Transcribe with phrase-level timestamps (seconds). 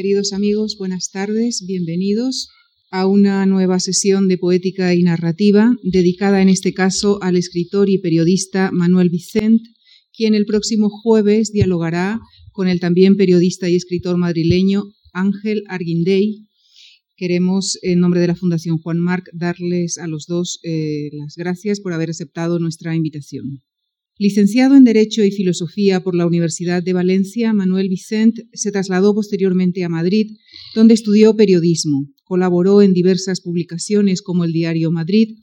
[0.00, 2.50] Queridos amigos, buenas tardes, bienvenidos
[2.92, 7.98] a una nueva sesión de poética y narrativa dedicada en este caso al escritor y
[7.98, 9.60] periodista Manuel Vicent,
[10.12, 12.20] quien el próximo jueves dialogará
[12.52, 14.84] con el también periodista y escritor madrileño
[15.14, 16.46] Ángel Arguindey.
[17.16, 21.80] Queremos, en nombre de la Fundación Juan Marc, darles a los dos eh, las gracias
[21.80, 23.64] por haber aceptado nuestra invitación.
[24.20, 29.84] Licenciado en Derecho y Filosofía por la Universidad de Valencia, Manuel Vicent se trasladó posteriormente
[29.84, 30.32] a Madrid,
[30.74, 32.08] donde estudió periodismo.
[32.24, 35.38] Colaboró en diversas publicaciones como el Diario Madrid,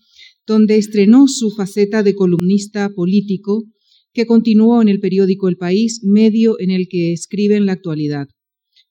[0.46, 3.64] donde estrenó su faceta de columnista político,
[4.12, 8.28] que continuó en el periódico El País, medio en el que escribe en la actualidad.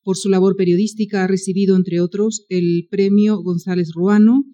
[0.02, 4.44] Por su labor periodística ha recibido, entre otros, el Premio González Ruano,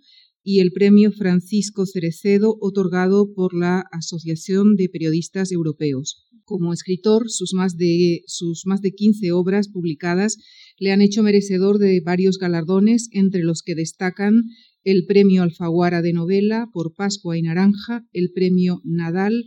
[0.43, 6.27] y el premio Francisco Cerecedo otorgado por la Asociación de Periodistas Europeos.
[6.45, 10.37] Como escritor, sus más, de, sus más de 15 obras publicadas
[10.79, 14.45] le han hecho merecedor de varios galardones, entre los que destacan
[14.83, 19.45] el Premio Alfaguara de Novela por Pascua y Naranja, el Premio Nadal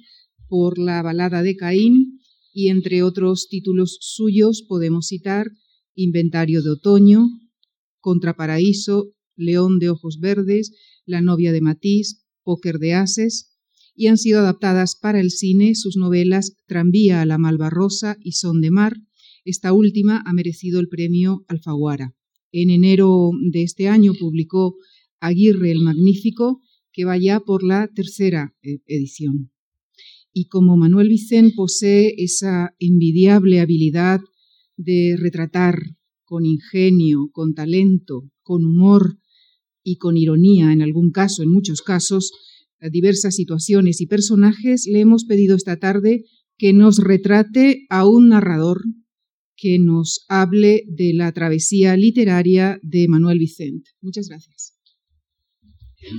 [0.47, 2.19] por La Balada de Caín
[2.53, 5.47] y entre otros títulos suyos podemos citar
[5.95, 7.25] Inventario de Otoño,
[7.99, 10.71] Contraparaíso, León de Ojos Verdes,
[11.05, 13.53] La novia de Matisse, Póker de Ases,
[13.95, 18.61] y han sido adaptadas para el cine sus novelas Tranvía a la Malvarrosa y Son
[18.61, 18.97] de Mar.
[19.45, 22.15] Esta última ha merecido el premio Alfaguara.
[22.51, 24.75] En enero de este año publicó
[25.19, 26.61] Aguirre el Magnífico,
[26.91, 29.51] que va ya por la tercera eh, edición.
[30.31, 34.21] Y como Manuel Vicent posee esa envidiable habilidad
[34.77, 35.79] de retratar
[36.23, 39.17] con ingenio, con talento, con humor,
[39.83, 42.31] y con ironía en algún caso, en muchos casos,
[42.91, 46.23] diversas situaciones y personajes, le hemos pedido esta tarde
[46.57, 48.81] que nos retrate a un narrador
[49.55, 53.91] que nos hable de la travesía literaria de Manuel Vicente.
[54.01, 54.73] Muchas gracias.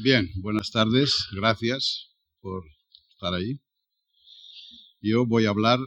[0.03, 2.65] Bien, buenas tardes, gracias por
[3.13, 3.61] estar ahí.
[5.03, 5.79] Yo voy a hablar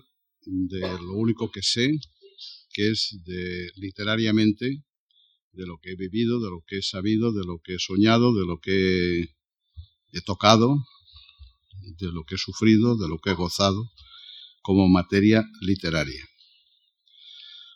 [0.46, 1.90] de lo único que sé,
[2.74, 4.84] que es de literariamente
[5.58, 8.34] de lo que he vivido, de lo que he sabido, de lo que he soñado,
[8.34, 9.22] de lo que
[10.14, 10.78] he tocado,
[12.00, 13.90] de lo que he sufrido, de lo que he gozado
[14.62, 16.24] como materia literaria.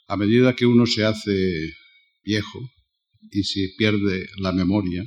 [0.08, 1.74] A medida que uno se hace
[2.24, 2.60] viejo
[3.32, 5.04] y se pierde la memoria,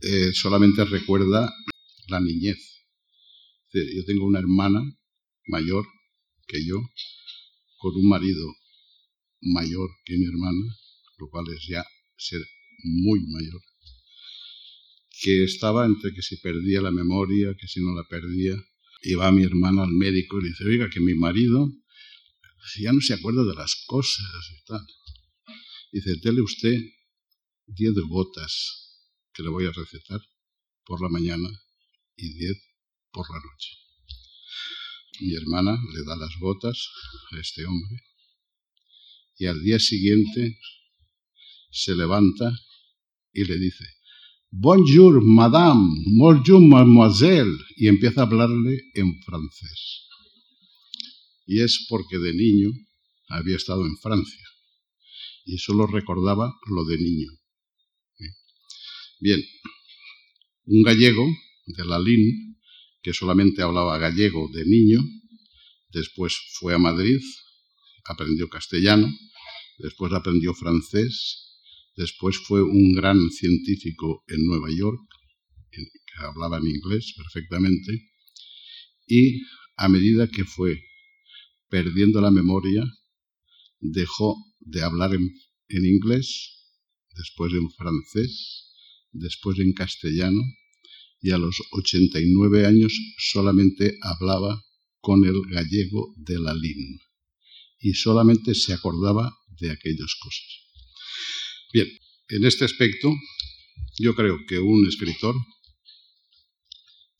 [0.00, 1.52] eh, solamente recuerda
[2.08, 2.58] la niñez.
[3.74, 4.80] Yo tengo una hermana
[5.46, 5.84] mayor
[6.46, 6.76] que yo,
[7.78, 8.46] con un marido
[9.40, 10.81] mayor que mi hermana,
[11.22, 11.84] lo cual es ya
[12.16, 12.40] ser
[12.82, 13.62] muy mayor,
[15.22, 18.56] que estaba entre que si perdía la memoria, que si no la perdía,
[19.02, 21.70] iba mi hermano al médico y le dice, oiga, que mi marido
[22.80, 24.84] ya no se acuerda de las cosas y tal.
[25.92, 26.76] Dice, dele usted
[27.66, 28.52] diez gotas
[29.32, 30.20] que le voy a recetar
[30.84, 31.48] por la mañana
[32.16, 32.56] y diez
[33.12, 33.70] por la noche.
[35.20, 36.88] Mi hermana le da las gotas
[37.32, 38.02] a este hombre
[39.38, 40.58] y al día siguiente
[41.72, 42.52] se levanta
[43.32, 43.84] y le dice,
[44.50, 45.80] Bonjour, madame,
[46.18, 50.06] bonjour, mademoiselle, y empieza a hablarle en francés.
[51.46, 52.70] Y es porque de niño
[53.28, 54.46] había estado en Francia
[55.46, 57.30] y solo recordaba lo de niño.
[59.20, 59.42] Bien,
[60.66, 61.26] un gallego
[61.66, 62.58] de la LIN,
[63.02, 65.00] que solamente hablaba gallego de niño,
[65.88, 67.20] después fue a Madrid,
[68.04, 69.10] aprendió castellano,
[69.78, 71.51] después aprendió francés
[71.96, 75.00] Después fue un gran científico en Nueva York,
[75.70, 75.84] que
[76.18, 78.10] hablaba en inglés perfectamente,
[79.06, 79.42] y
[79.76, 80.82] a medida que fue
[81.68, 82.84] perdiendo la memoria,
[83.80, 85.30] dejó de hablar en,
[85.84, 86.26] inglés,
[87.16, 88.70] después en francés,
[89.10, 90.40] después en castellano,
[91.20, 94.62] y a los 89 años solamente hablaba
[95.00, 96.98] con el gallego de la LIN
[97.80, 100.61] y solamente se acordaba de aquellas cosas.
[101.72, 101.88] Bien,
[102.28, 103.10] en este aspecto
[103.98, 105.34] yo creo que un escritor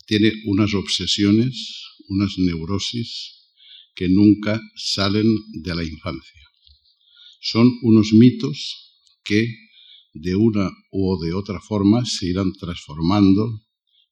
[0.06, 1.54] tiene unas obsesiones,
[2.08, 3.32] unas neurosis
[3.94, 5.26] que nunca salen
[5.62, 6.42] de la infancia.
[7.40, 8.92] Son unos mitos
[9.24, 9.46] que
[10.12, 13.62] de una u de otra forma se irán transformando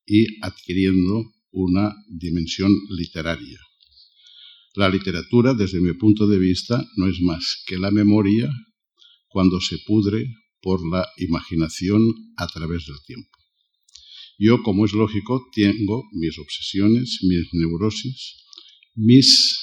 [0.07, 3.61] y adquiriendo una dimensión literaria.
[4.75, 8.51] La literatura, desde mi punto de vista, no es más que la memoria
[9.31, 10.27] cuando se pudre
[10.61, 12.03] por la imaginación
[12.37, 13.31] a través del tiempo.
[14.39, 18.37] Yo, como es lógico, tengo mis obsesiones, mis neurosis,
[18.95, 19.59] mis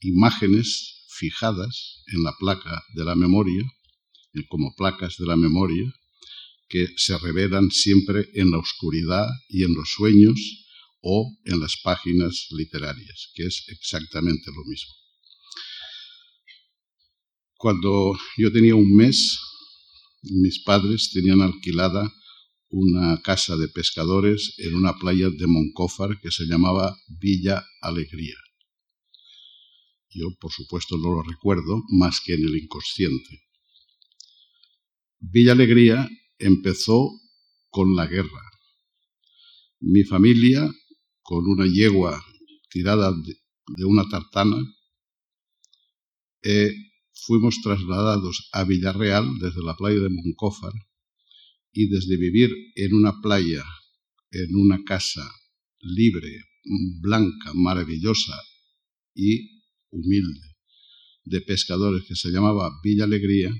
[0.00, 3.62] imágenes fijadas en la placa de la memoria,
[4.48, 5.92] como placas de la memoria,
[6.68, 10.38] que se revelan siempre en la oscuridad y en los sueños
[11.02, 14.99] o en las páginas literarias, que es exactamente lo mismo.
[17.60, 19.38] Cuando yo tenía un mes,
[20.22, 22.10] mis padres tenían alquilada
[22.70, 28.36] una casa de pescadores en una playa de Moncófar que se llamaba Villa Alegría.
[30.08, 33.42] Yo, por supuesto, no lo recuerdo más que en el inconsciente.
[35.18, 36.08] Villa Alegría
[36.38, 37.10] empezó
[37.68, 38.42] con la guerra.
[39.80, 40.66] Mi familia,
[41.20, 42.24] con una yegua
[42.70, 44.56] tirada de, una tartana,
[46.42, 46.74] eh,
[47.26, 50.72] fuimos trasladados a Villarreal desde la playa de Moncófar
[51.72, 53.64] y desde vivir en una playa,
[54.30, 55.28] en una casa
[55.80, 56.30] libre,
[57.00, 58.38] blanca, maravillosa
[59.14, 60.56] y humilde
[61.24, 63.54] de pescadores que se llamaba Villa Alegría,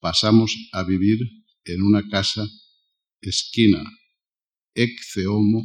[0.00, 1.18] pasamos a vivir
[1.64, 2.48] en una casa
[3.20, 3.84] esquina
[4.74, 5.62] Exceomo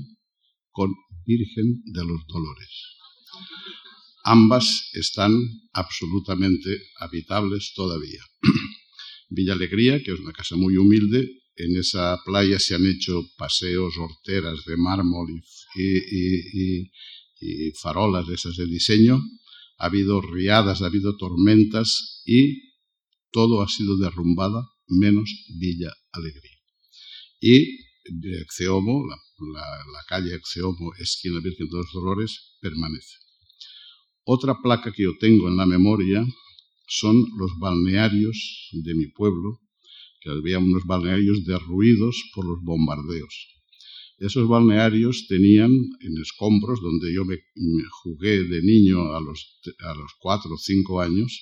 [0.71, 0.93] con
[1.25, 2.97] Virgen de los Dolores.
[4.23, 5.33] Ambas están
[5.73, 8.21] absolutamente habitables todavía.
[9.29, 13.95] Villa Alegría, que es una casa muy humilde, en esa playa se han hecho paseos,
[13.97, 15.27] horteras de mármol
[15.75, 16.91] y,
[17.81, 19.19] farolas de esas de diseño.
[19.77, 22.73] Ha habido riadas, ha habido tormentas y
[23.31, 25.29] todo ha sido derrumbada menos
[25.59, 26.57] Villa Alegría.
[27.41, 33.22] Y de Exeomo, la, calle Exeomo, esquina Virgen de los Dolores, permanece.
[34.25, 36.25] Otra placa que yo tengo en la memoria
[36.87, 39.59] son los balnearios de mi pueblo,
[40.21, 43.53] que había unos balnearios derruidos por los bombardeos.
[44.19, 47.37] Esos balnearios tenían en escombros, donde yo me,
[48.03, 51.41] jugué de niño a los, a los cuatro o cinco años,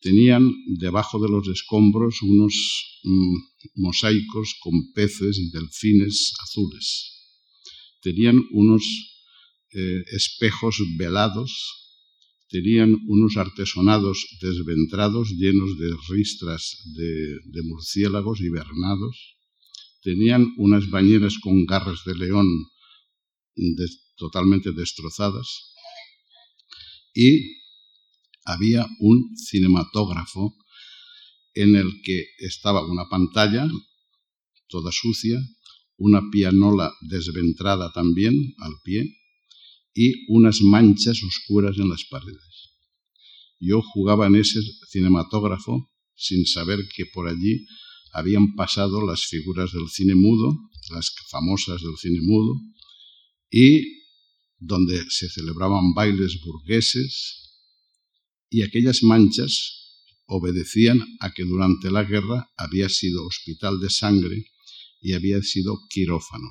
[0.00, 3.36] tenían debajo de los escombros unos mm,
[3.76, 7.12] mosaicos con peces y delfines azules.
[8.00, 8.82] Tenían unos
[9.70, 11.81] eh, espejos velados,
[12.52, 19.38] tenían unos artesonados desventrados llenos de ristras de, murciélagos hibernados,
[20.02, 22.46] tenían unas bañeras con garras de león
[24.16, 25.48] totalmente destrozadas.
[27.14, 27.56] Y
[28.44, 30.54] había un cinematógrafo
[31.54, 33.66] en el que estaba una pantalla
[34.68, 35.38] toda sucia,
[35.96, 39.21] una pianola desventrada también al pie
[39.94, 42.70] y unas manchas oscuras en las paredes.
[43.60, 44.60] Yo jugaba en ese
[44.90, 47.66] cinematógrafo sin saber que por allí
[48.12, 50.58] habían pasado las figuras del cine mudo,
[50.90, 52.60] las famosas del cine mudo,
[53.50, 54.02] y
[54.58, 57.50] donde se celebraban bailes burgueses,
[58.50, 59.82] y aquellas manchas
[60.26, 64.46] obedecían a que durante la guerra había sido hospital de sangre
[65.00, 66.48] y había sido quirófano,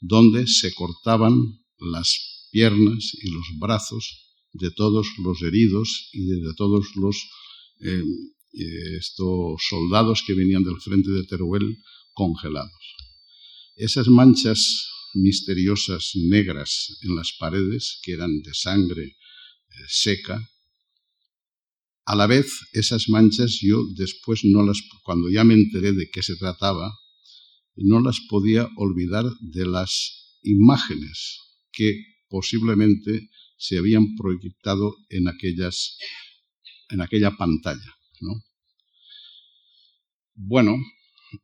[0.00, 1.34] donde se cortaban
[1.78, 4.04] las piernas y los brazos
[4.52, 7.16] de todos los heridos y de todos los
[7.80, 8.04] eh,
[8.52, 11.78] eh, estos soldados que venían del frente de Teruel
[12.12, 12.84] congelados.
[13.76, 20.48] Esas manchas misteriosas negras en las paredes, que eran de sangre eh, seca,
[22.04, 26.22] a la vez, esas manchas yo después no las, cuando ya me enteré de qué
[26.22, 26.92] se trataba,
[27.76, 31.38] no las podía olvidar de las imágenes
[31.72, 35.98] que posiblemente se habían proyectado en, aquellas,
[36.88, 37.94] en aquella pantalla.
[40.34, 40.74] Bueno,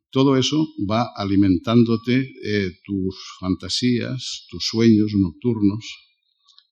[0.09, 5.85] todo eso va alimentándote eh, tus fantasías, tus sueños nocturnos.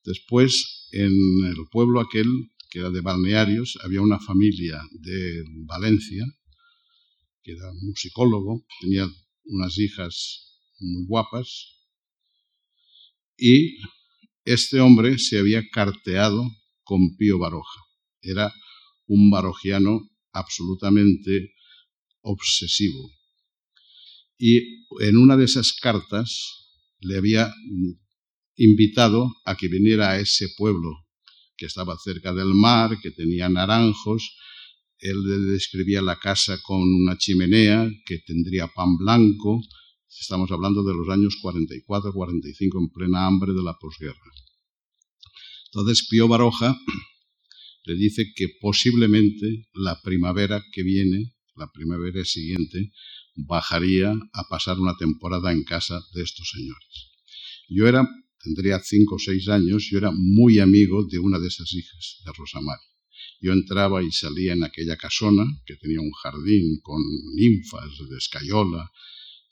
[0.03, 1.13] Después, en
[1.45, 2.27] el pueblo aquel
[2.71, 6.25] que era de balnearios, había una familia de Valencia,
[7.43, 9.07] que era musicólogo, tenía
[9.45, 11.77] unas hijas muy guapas,
[13.37, 13.77] y
[14.47, 16.49] este hombre se había carteado
[16.83, 17.81] con Pío Baroja.
[18.21, 18.53] Era
[19.05, 21.51] un barojiano absolutamente
[22.21, 23.11] obsesivo.
[24.37, 26.29] Y en una de esas cartas
[26.99, 27.53] le había
[28.55, 30.91] invitado a que viniera a ese pueblo
[31.57, 34.33] que estaba cerca del mar, que tenía naranjos.
[34.99, 39.61] Él le describía la casa con una chimenea que tendría pan blanco.
[40.09, 44.31] Estamos hablando de los años 44-45, en plena hambre de la posguerra.
[45.67, 46.77] Entonces Pío Baroja
[47.85, 52.91] le dice que posiblemente la primavera que viene, la primavera siguiente,
[53.35, 57.11] bajaría a pasar una temporada en casa de estos señores.
[57.69, 58.07] Yo era
[58.43, 62.31] tendría cinco o seis años, yo era muy amigo de una de esas hijas, de
[62.31, 62.81] Rosamari.
[63.41, 67.01] Yo entraba y salía en aquella casona que tenía un jardín con
[67.35, 68.89] ninfas de escayola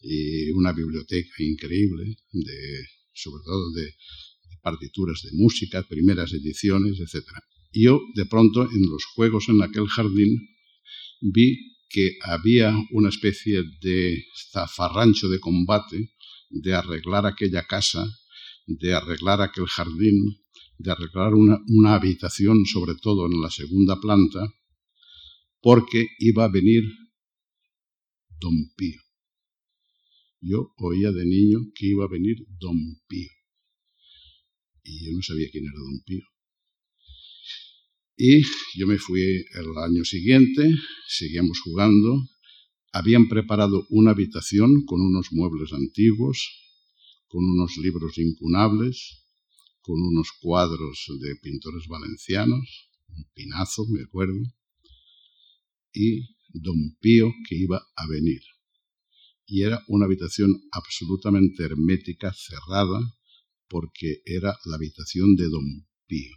[0.08, 3.96] y una biblioteca increíble, de, sobre todo de
[4.62, 7.26] partituras de música, primeras ediciones, etc.
[7.72, 10.48] Yo, de pronto, en los juegos en aquel jardín,
[11.22, 16.12] vi que había una especie de zafarrancho de combate
[16.50, 18.06] de arreglar aquella casa,
[18.66, 20.18] de arreglar aquel jardín,
[20.78, 24.42] de arreglar una, una habitación, sobre todo en la segunda planta,
[25.62, 26.84] porque iba a venir
[28.40, 29.05] Don Pío.
[30.48, 33.32] Yo oía de niño que iba a venir Don Pío.
[34.84, 36.24] Y yo no sabía quién era Don Pío.
[38.16, 38.44] Y
[38.78, 40.72] yo me fui el año siguiente,
[41.08, 42.30] seguíamos jugando.
[42.94, 46.38] Habían preparado una habitación con unos muebles antiguos,
[47.28, 49.26] con unos libros incunables,
[49.82, 54.40] con unos cuadros de pintores valencianos, un pinazo, me acuerdo,
[55.92, 56.22] y
[56.54, 58.42] don Pío que iba a venir.
[59.48, 63.00] Y era una habitación absolutamente hermética, cerrada,
[63.68, 66.36] porque era la habitación de don Pío.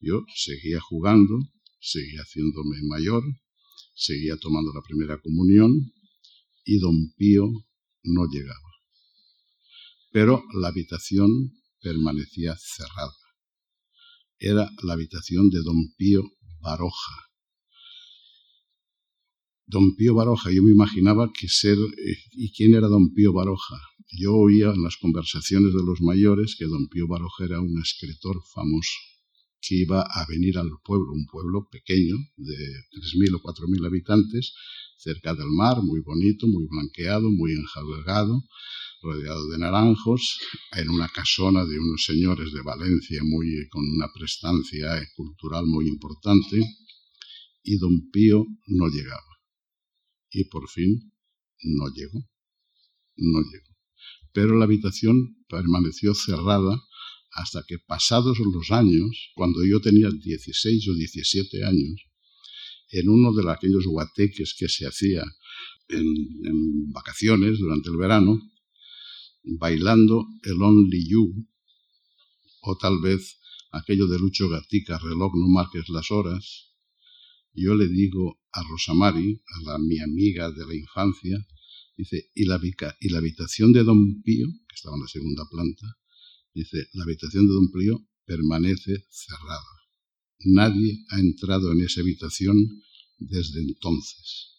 [0.00, 1.38] Yo seguía jugando,
[1.80, 3.22] seguía haciéndome mayor,
[3.94, 5.92] seguía tomando la primera comunión
[6.64, 7.44] y don Pío
[8.02, 8.70] no llegaba.
[10.12, 11.30] Pero la habitación
[11.80, 13.14] permanecía cerrada.
[14.38, 16.22] Era la habitación de don Pío
[16.60, 17.29] Baroja.
[19.72, 21.78] Don Pío Baroja, yo me imaginaba que ser...
[21.78, 23.78] Eh, ¿Y quién era don Pío Baroja?
[24.10, 28.36] Yo oía en las conversaciones de los mayores que don Pío Baroja era un escritor
[28.52, 28.98] famoso
[29.60, 34.54] que iba a venir al pueblo, un pueblo pequeño de 3.000 o 4.000 habitantes,
[34.96, 38.42] cerca del mar, muy bonito, muy blanqueado, muy enjalgado,
[39.02, 40.40] rodeado de naranjos,
[40.72, 46.60] en una casona de unos señores de Valencia muy, con una prestancia cultural muy importante,
[47.62, 49.29] y don Pío no llegaba.
[50.30, 51.12] Y por fin
[51.62, 52.20] no llegó,
[53.16, 53.76] no llegó.
[54.32, 56.80] Pero la habitación permaneció cerrada
[57.32, 62.02] hasta que pasados los años, cuando yo tenía 16 o 17 años,
[62.90, 65.22] en uno de aquellos guateques que se hacía
[65.88, 66.06] en,
[66.44, 68.40] en vacaciones durante el verano,
[69.44, 71.48] bailando el Only You,
[72.62, 73.38] o tal vez
[73.72, 76.74] aquello de Lucho Gatica, reloj no marques las horas,
[77.52, 81.46] yo le digo a Rosamari, a la, mi amiga de la infancia,
[81.96, 82.60] dice, ¿y la,
[83.00, 85.86] y la habitación de Don Pío, que estaba en la segunda planta,
[86.54, 89.74] dice, la habitación de Don Pío permanece cerrada.
[90.44, 92.56] Nadie ha entrado en esa habitación
[93.18, 94.56] desde entonces.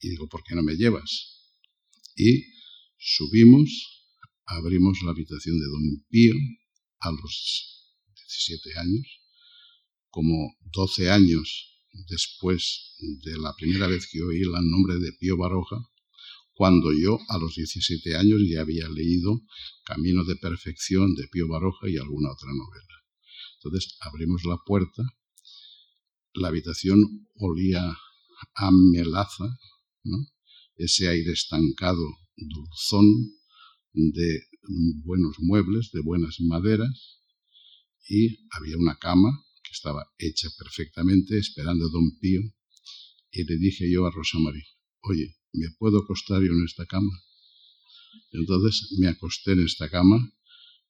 [0.00, 1.42] Y digo, ¿por qué no me llevas?
[2.14, 2.56] Y
[2.98, 3.70] Subimos,
[4.46, 6.34] abrimos la habitación de don Pío
[6.98, 7.84] a los
[8.16, 9.20] 17 años,
[10.10, 11.75] como 12 años
[12.08, 15.76] después de la primera vez que oí el nombre de Pío Baroja,
[16.52, 19.42] cuando yo a los 17 años ya había leído
[19.84, 22.94] Camino de Perfección de Pío Baroja y alguna otra novela.
[23.56, 25.02] Entonces abrimos la puerta,
[26.34, 27.96] la habitación olía
[28.54, 29.58] a melaza,
[30.76, 32.04] ese aire estancado
[32.36, 33.06] dulzón
[33.92, 34.42] de
[35.04, 37.20] buenos muebles, de buenas maderas,
[38.08, 39.45] y había una cama
[39.76, 42.42] estaba hecha perfectamente, esperando a don Pío,
[43.30, 44.64] y le dije yo a Rosa María,
[45.02, 47.12] oye, ¿me puedo acostar yo en esta cama?
[48.32, 50.18] Entonces me acosté en esta cama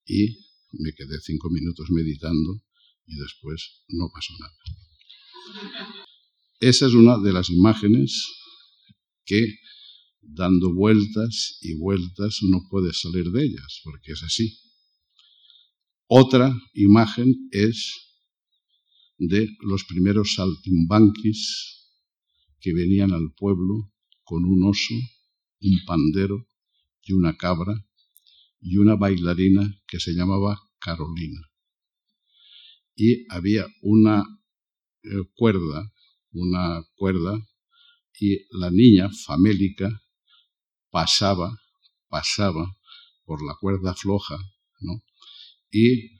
[0.05, 0.39] y
[0.73, 2.63] me quedé cinco minutos meditando
[3.07, 4.57] y después no pasó nada.
[6.61, 8.25] Esa es una de las imágenes
[9.25, 9.59] que
[10.21, 14.59] dando vueltas y vueltas no puedes salir de ellas, porque es así.
[16.09, 18.06] Otra imagen es
[19.19, 21.91] de los primeros saltimbanquis
[22.61, 23.93] que venían al pueblo
[24.25, 24.95] con un oso,
[25.61, 26.47] un pandero
[27.03, 27.87] y una cabra
[28.61, 31.41] y una bailarina que se llamaba Carolina.
[32.95, 34.25] Y había una
[35.03, 35.93] eh, cuerda,
[36.33, 37.39] una cuerda,
[38.19, 40.03] y la niña famélica
[40.91, 41.61] pasaba,
[42.09, 42.77] pasaba
[43.25, 44.39] por la cuerda floja,
[44.81, 45.03] ¿no?
[45.71, 46.16] Y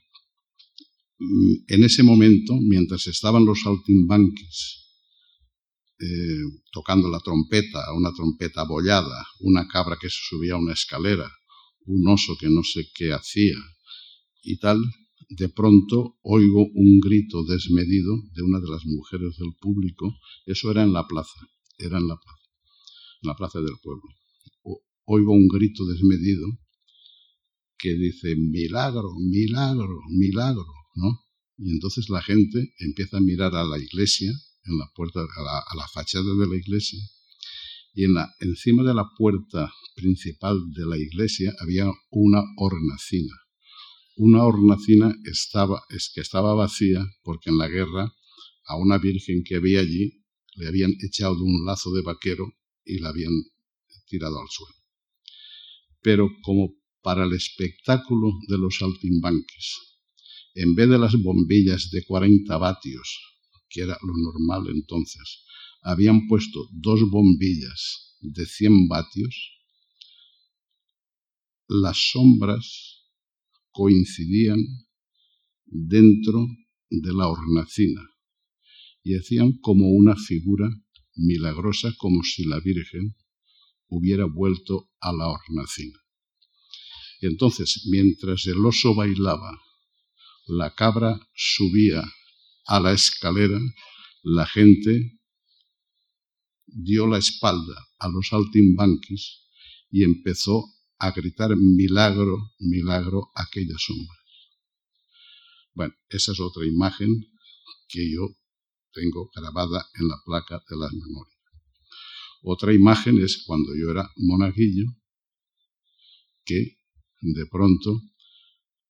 [1.19, 4.85] en ese momento, mientras estaban los saltimbanquis
[5.99, 11.29] eh, tocando la trompeta, una trompeta abollada, una cabra que se subía a una escalera,
[11.85, 13.57] un oso que no sé qué hacía
[14.43, 14.79] y tal,
[15.29, 20.17] de pronto oigo un grito desmedido de una de las mujeres del público.
[20.45, 21.39] Eso era en la plaza,
[21.79, 22.47] era en la plaza,
[23.23, 24.17] en la plaza del pueblo
[25.07, 26.47] oigo un grito desmedido
[27.77, 31.23] que dice milagro, milagro, milagro, ¿no?
[31.57, 34.31] Y entonces la gente empieza a mirar a la iglesia,
[34.65, 36.99] en la puerta, a la, fachada de la iglesia,
[37.93, 43.33] y en la, encima de la puerta principal de la iglesia había una hornacina.
[44.17, 48.11] Una hornacina estaba, es que estaba vacía porque en la guerra
[48.65, 50.25] a una virgen que había allí
[50.55, 53.33] le habían echado un lazo de vaquero y la habían
[54.07, 54.75] tirado al suelo.
[56.01, 59.96] Pero como para el espectáculo de los saltimbanques,
[60.57, 63.19] en vez de las bombillas de 40 vatios,
[63.69, 65.43] que era lo normal entonces,
[65.83, 69.35] habían puesto dos bombillas de 100 vatios,
[71.67, 73.03] las sombras
[73.71, 74.57] coincidían
[75.65, 76.47] dentro
[76.89, 78.01] de la hornacina
[79.03, 80.69] y hacían como una figura
[81.15, 83.15] milagrosa como si la Virgen
[83.89, 85.99] hubiera vuelto a la hornacina.
[87.21, 89.51] Entonces, mientras el oso bailaba,
[90.47, 92.03] la cabra subía
[92.65, 93.59] a la escalera,
[94.23, 95.19] la gente
[96.65, 99.43] dio la espalda a los altimbanquis
[99.89, 100.65] y empezó
[100.99, 104.17] a gritar milagro, milagro aquella sombra.
[105.73, 107.09] Bueno, esa es otra imagen
[107.87, 108.27] que yo
[108.91, 111.37] tengo grabada en la placa de las memorias.
[112.41, 114.85] Otra imagen es cuando yo era monaguillo,
[116.45, 116.77] que
[117.21, 118.01] de pronto,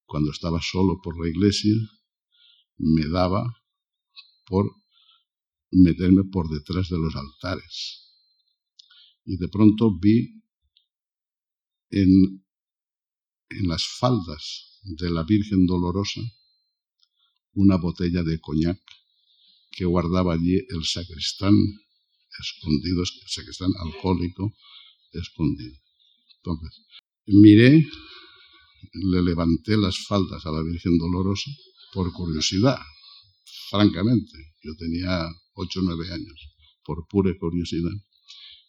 [0.08, 1.76] cuando estaba solo por la iglesia,
[2.78, 3.44] me daba
[4.46, 4.66] por
[5.72, 8.06] meterme por detrás de los altares.
[9.26, 10.42] Y de pronto vi
[11.90, 12.44] en,
[13.68, 16.22] las faldas de la Virgen Dolorosa
[17.54, 18.80] una botella de coñac
[19.72, 21.56] que guardaba allí el sacristán
[22.40, 24.54] escondido, el sacristán alcohólico
[25.12, 25.78] escondido.
[26.38, 26.86] Entonces,
[27.26, 27.88] miré,
[28.94, 31.52] le levanté las faldas a la Virgen Dolorosa
[31.94, 32.80] por curiosidad,
[33.70, 34.54] francamente.
[34.64, 36.40] Yo tenía ocho o nueve años,
[36.84, 37.96] por pura curiosidad,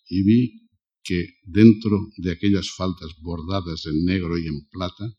[0.09, 0.69] y vi
[1.03, 5.11] que dentro de aquellas faldas bordadas en negro y en plata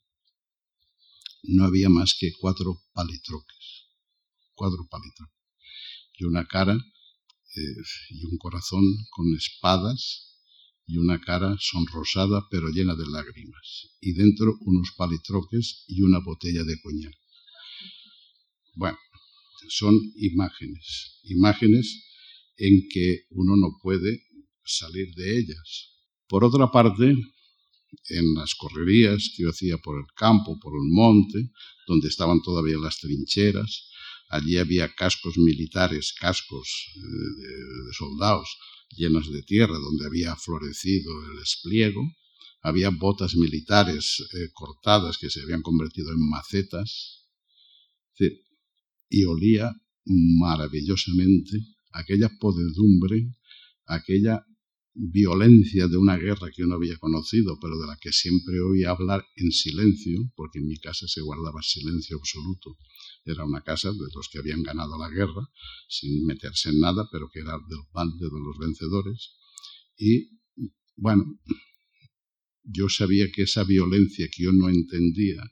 [1.43, 3.87] no había más que cuatro palitroques,
[4.53, 5.35] cuatro palitroques,
[6.17, 7.75] y una cara eh,
[8.09, 10.28] y un corazón con espadas
[10.89, 16.63] y una cara sonrosada pero llena de lágrimas, y dentro unos palitroques y una botella
[16.63, 17.13] de coñac.
[18.73, 18.97] Bueno,
[19.69, 21.85] son imágenes, imágenes
[22.57, 24.23] en que uno no puede
[24.65, 25.93] salir de ellas.
[26.27, 31.51] Por otra parte, en las correrías que yo hacía por el campo, por el monte,
[31.87, 33.89] donde estaban todavía las trincheras,
[34.29, 38.49] allí había cascos militares, cascos eh, de, soldados
[38.89, 42.01] llenos de tierra, donde había florecido el espliego,
[42.61, 47.15] había botas militares eh, cortadas que se habían convertido en macetas,
[49.09, 49.73] y olía
[50.05, 53.33] maravillosamente aquella podedumbre,
[53.85, 54.45] aquella
[54.93, 58.91] violencia de una guerra que yo no había conocido, pero de la que siempre oía
[58.91, 62.77] hablar en silencio, porque en mi casa se guardaba silencio absoluto.
[63.25, 65.47] Era una casa de los que habían ganado la guerra,
[65.87, 69.35] sin meterse en nada, pero que era del bando de los vencedores.
[69.97, 70.39] Y,
[70.95, 71.25] bueno,
[72.63, 75.43] yo sabía que esa violencia que yo no entendía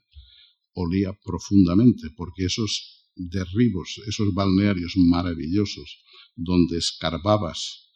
[0.72, 5.98] olía profundamente, porque esos derribos, esos balnearios maravillosos
[6.36, 7.88] donde escarbabas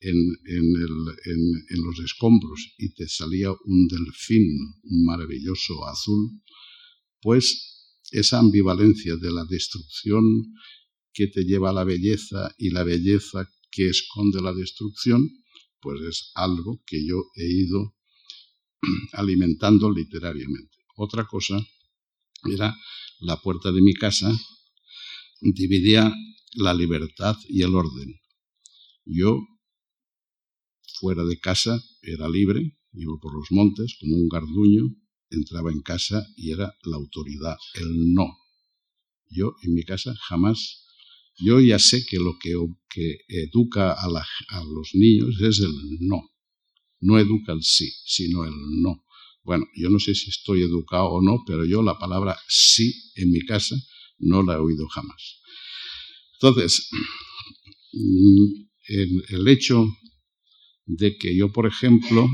[0.00, 4.46] en, en, los escombros y te salía un delfín
[5.04, 6.40] maravilloso azul,
[7.20, 7.77] pues
[8.10, 10.22] esa ambivalencia de la destrucción
[11.12, 15.28] que te lleva a la belleza y la belleza que esconde la destrucción,
[15.80, 17.96] pues es algo que yo he ido
[19.12, 20.76] alimentando literariamente.
[20.96, 21.60] Otra cosa
[22.50, 22.76] era
[23.20, 24.32] la puerta de mi casa
[25.40, 26.12] dividía
[26.54, 28.20] la libertad y el orden.
[29.04, 29.40] Yo,
[31.00, 34.94] fuera de casa, era libre, iba por los montes como un garduño,
[35.30, 38.36] entraba en casa y era la autoridad, el no.
[39.30, 40.84] Yo en mi casa jamás,
[41.36, 42.54] yo ya sé que lo que,
[43.28, 46.22] educa a, a los niños es el no.
[47.00, 49.04] No educa el sí, sino el no.
[49.44, 53.30] Bueno, yo no sé si estoy educado o no, pero yo la palabra sí en
[53.30, 53.76] mi casa
[54.18, 55.40] no la he oído jamás.
[56.34, 56.88] Entonces,
[58.88, 59.86] el, hecho
[60.86, 62.28] de que yo, por ejemplo,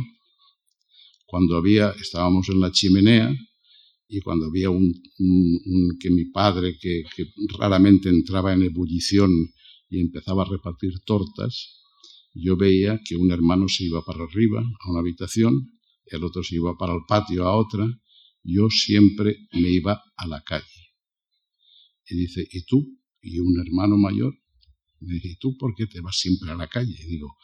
[1.35, 3.29] cuando había, estábamos en la chimenea
[4.07, 4.95] y cuando había un,
[5.99, 7.25] que mi padre, que, que,
[7.59, 9.33] raramente entraba en ebullición
[9.91, 11.83] y empezaba a repartir tortas,
[12.35, 15.73] yo veía que un hermano se iba para arriba a una habitación,
[16.07, 17.85] el otro se iba para el patio a otra,
[18.45, 20.93] yo siempre me iba a la calle
[22.09, 22.97] Y dice, ¿y tú?
[23.23, 24.39] Y un hermano mayor
[25.01, 26.95] me dice, ¿y tú por qué te vas siempre a la calle?
[26.97, 27.35] Y digo,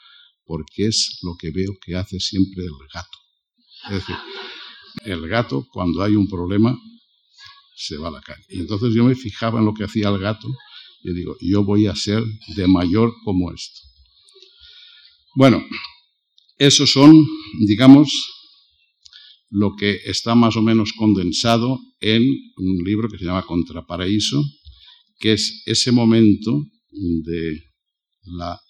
[0.44, 3.29] porque es lo que veo que hace siempre el gato.
[3.86, 4.16] Es decir,
[5.04, 6.78] el gato cuando hay un problema
[7.74, 8.44] se va a la calle.
[8.50, 10.48] Y entonces yo me fijaba en lo que hacía el gato
[11.02, 12.22] y digo, yo voy a ser
[12.56, 13.80] de mayor como esto.
[15.34, 15.64] Bueno,
[16.58, 17.26] esos son,
[17.66, 18.10] digamos,
[19.48, 22.22] lo que está más o menos condensado en
[22.56, 24.42] un libro que se llama Contraparaíso,
[25.18, 27.62] que es ese momento de
[28.24, 28.60] la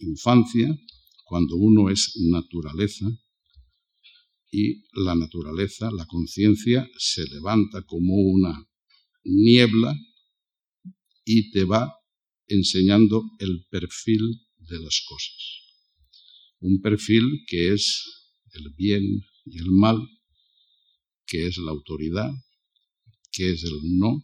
[0.00, 0.68] infancia,
[1.32, 3.06] cuando uno es naturaleza,
[4.50, 8.68] y la naturaleza, la conciencia, se levanta como una
[9.24, 9.98] niebla
[11.24, 11.90] y te va
[12.48, 14.20] enseñando el perfil
[14.58, 15.42] de las cosas.
[16.60, 18.04] Un perfil que es
[18.52, 19.02] el bien
[19.46, 20.06] y el mal,
[21.24, 22.30] que es la autoridad,
[23.30, 24.22] que es el no,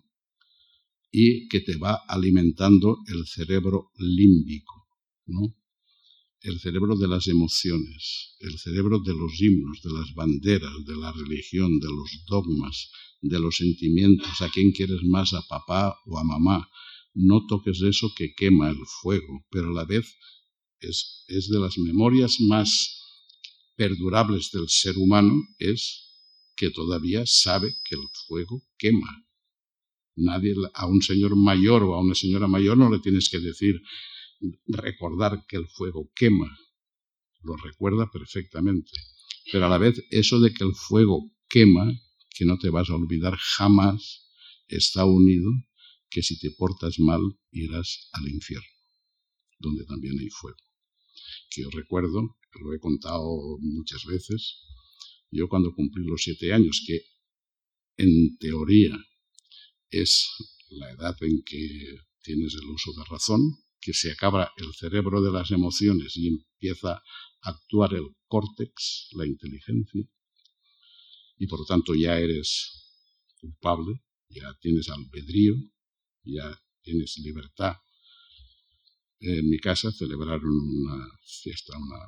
[1.11, 4.87] y que te va alimentando el cerebro límbico,
[5.25, 5.55] ¿no?
[6.43, 11.13] El cerebro de las emociones, el cerebro de los himnos, de las banderas, de la
[11.13, 16.25] religión, de los dogmas, de los sentimientos, a quién quieres más, a papá o a
[16.25, 16.69] mamá.
[17.15, 20.15] No toques eso que quema el fuego, pero a la vez
[20.81, 23.03] es, es de las memorias más
[23.77, 26.05] perdurables del ser humano, es
[26.57, 29.25] que todavía sabe que el fuego quema.
[30.17, 33.81] Nadie, a un señor mayor o a una señora mayor no le tienes que decir
[34.67, 36.57] recordar que el fuego quema,
[37.43, 38.93] lo recuerda perfectamente.
[39.51, 41.91] Pero a la vez eso de que el fuego quema,
[42.31, 44.29] que no te vas a olvidar jamás,
[44.69, 45.51] está unido
[46.11, 47.21] que si te portas mal
[47.51, 48.69] irás al infierno,
[49.59, 50.59] donde también hay fuego.
[51.51, 54.63] Que yo recuerdo, lo he contado muchas veces,
[55.31, 57.03] yo cuando cumplí los siete años, que
[57.97, 58.97] en teoría
[59.91, 60.29] es
[60.71, 63.41] la edad en que tienes el uso de razón,
[63.81, 67.03] que se acaba el cerebro de las emociones y empieza a
[67.43, 70.05] actuar el córtex, la inteligencia,
[71.39, 72.89] y por lo tanto ya eres
[73.41, 75.55] culpable, ya tienes albedrío,
[76.25, 77.77] ya tienes libertad.
[79.21, 81.09] En mi casa celebraron una
[81.43, 81.99] fiesta, una,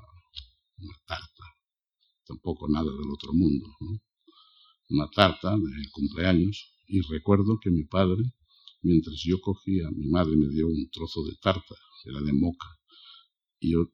[1.06, 1.44] tarta,
[2.24, 3.66] tampoco nada del otro mundo,
[4.88, 8.22] una tarta de cumpleaños, y recuerdo que mi padre
[8.82, 12.66] mientras yo cogía, mi madre me dio un trozo de tarta, era de moca,
[13.58, 13.90] y yo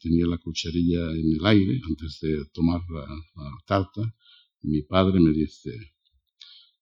[0.00, 3.06] tenía la cucharilla en el aire antes de tomar la,
[3.66, 4.02] tarta,
[4.62, 5.70] mi padre me dice,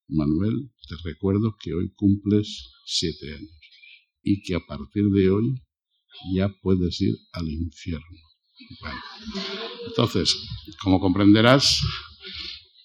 [0.08, 3.60] Manuel, te recuerdo que hoy cumples siete años
[4.22, 5.54] y que a partir de hoy
[6.34, 8.18] ya puedes ir al infierno.
[9.86, 10.36] entonces,
[10.82, 11.80] como comprenderás,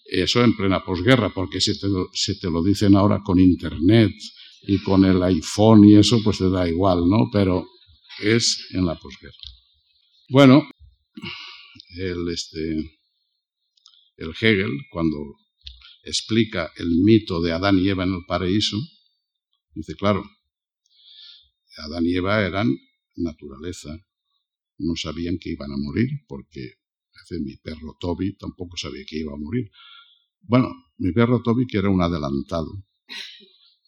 [0.05, 4.13] eso en plena posguerra, porque si te, si te lo dicen ahora con internet,
[4.67, 7.29] y con el iPhone y eso pues te da igual, ¿no?
[7.31, 7.65] Pero
[8.21, 9.33] es en la posguerra.
[10.29, 10.67] Bueno,
[11.97, 12.59] el, este,
[14.17, 15.17] el Hegel, cuando
[16.03, 18.77] explica el mito de Adán y Eva en el paraíso,
[19.73, 20.23] dice, claro,
[21.77, 22.75] Adán y Eva eran
[23.15, 23.95] naturaleza,
[24.77, 26.75] no sabían que iban a morir, porque
[27.41, 29.69] mi perro Toby tampoco sabía que iba a morir.
[30.41, 32.71] Bueno, mi perro Toby, que era un adelantado,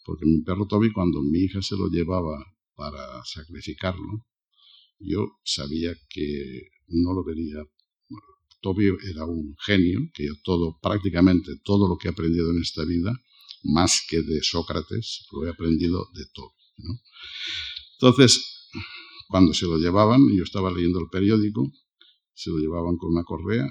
[0.07, 2.37] porque mi perro Toby, cuando mi hija se lo llevaba
[2.75, 4.25] para sacrificarlo,
[4.99, 7.57] yo sabía que no lo vería.
[8.61, 12.85] Toby era un genio, que yo todo, prácticamente todo lo que he aprendido en esta
[12.85, 13.11] vida,
[13.63, 16.55] más que de Sócrates, lo he aprendido de Toby.
[17.99, 18.69] Entonces,
[19.27, 21.69] cuando se lo llevaban, yo estaba leyendo el periódico,
[22.33, 23.67] se lo llevaban con una correa,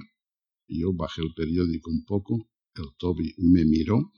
[0.69, 4.13] yo bajé el periódico un poco, el Toby me miró,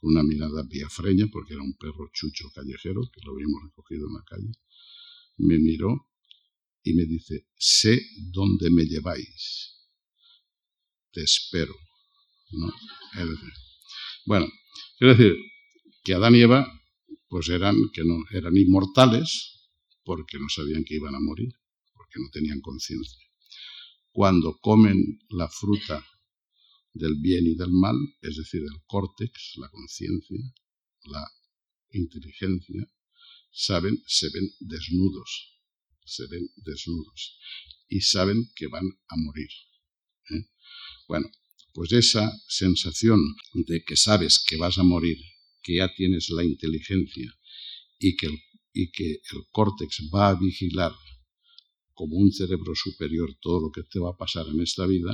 [0.00, 4.24] una mirada biafreña, porque era un perro chucho callejero, que lo habíamos recogido en la
[4.24, 4.52] calle,
[5.38, 6.08] me miró
[6.82, 8.00] y me dice, sé
[8.32, 9.74] dónde me lleváis,
[11.12, 11.74] te espero.
[12.52, 12.72] ¿No?
[14.26, 14.46] bueno,
[14.98, 15.36] quiero decir
[16.04, 16.64] que Adán y Eva
[17.28, 19.68] pues eran, que no, eran inmortales
[20.04, 21.52] porque no sabían que iban a morir,
[21.92, 23.18] porque no tenían conciencia.
[24.12, 26.06] Cuando comen la fruta
[26.96, 30.38] del bien y del mal, es decir, el córtex, la conciencia,
[31.04, 31.26] la
[31.92, 32.90] inteligencia,
[33.52, 35.60] saben, se ven desnudos,
[36.04, 37.38] se ven desnudos
[37.88, 39.50] y saben que van a morir.
[40.30, 40.48] ¿eh?
[41.08, 41.30] Bueno,
[41.72, 43.20] pues esa sensación
[43.54, 45.18] de que sabes que vas a morir,
[45.62, 47.32] que ya tienes la inteligencia
[47.98, 48.28] y que
[48.76, 50.92] y que el córtex va a vigilar
[51.94, 55.12] como un cerebro superior todo lo que te va a pasar en esta vida,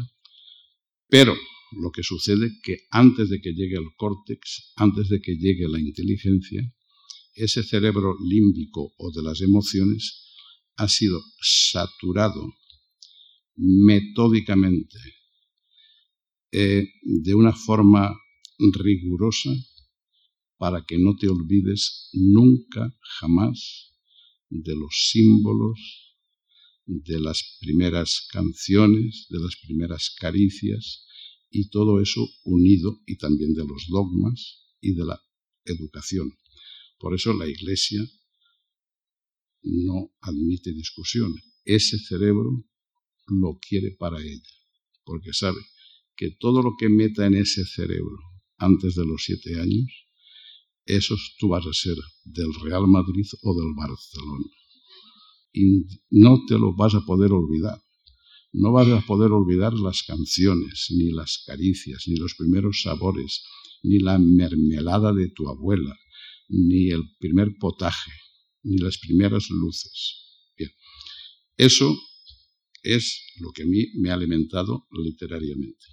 [1.09, 1.37] pero
[1.81, 5.81] lo que sucede que antes de que llegue el córtex, antes de que llegue la
[5.81, 6.63] inteligencia,
[7.35, 10.25] ese cerebro límbico o de las emociones
[10.77, 12.55] ha sido saturado
[13.57, 14.99] metódicamente
[16.53, 18.15] eh, de una forma
[18.59, 19.51] rigurosa
[20.59, 23.93] para que no te olvides nunca, jamás,
[24.49, 25.81] de los símbolos,
[26.87, 31.07] de las primeras canciones, de las primeras caricias
[31.53, 35.21] y todo eso unido y también de los dogmas y de la
[35.65, 36.33] educación.
[36.99, 38.03] Por eso la Iglesia
[39.63, 41.35] no admite discusión.
[41.65, 42.65] Ese cerebro
[43.27, 44.51] lo quiere para ella,
[45.05, 45.61] porque sabe
[46.17, 48.19] que todo lo que meta en ese cerebro
[48.57, 49.91] antes de los siete años,
[50.87, 54.47] esos tú vas a ser del Real Madrid o del Barcelona.
[55.53, 57.79] Y no te lo vas a poder olvidar.
[58.53, 63.43] No vas a poder olvidar las canciones, ni las caricias, ni los primeros sabores,
[63.83, 65.97] ni la mermelada de tu abuela,
[66.49, 68.13] ni el primer potaje,
[68.63, 70.53] ni las primeras luces.
[70.57, 70.71] Bien,
[71.57, 71.99] eso
[72.83, 75.87] es lo que a mí me ha alimentado literariamente.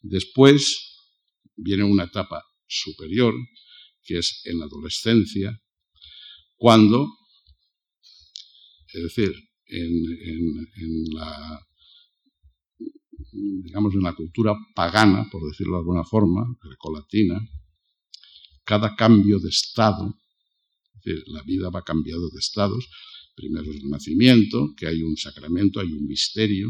[0.00, 0.96] Después
[1.54, 3.34] viene una etapa superior,
[4.02, 5.62] que es en la adolescencia,
[6.56, 7.08] cuando,
[8.92, 9.32] es decir,
[9.72, 11.60] en, la
[13.32, 17.40] digamos en la cultura pagana, por decirlo de alguna forma, grecolatina,
[18.64, 20.14] cada cambio de estado,
[21.26, 22.88] la vida va cambiando de estados,
[23.34, 26.68] primero es el nacimiento, que hay un sacramento, hay un misterio,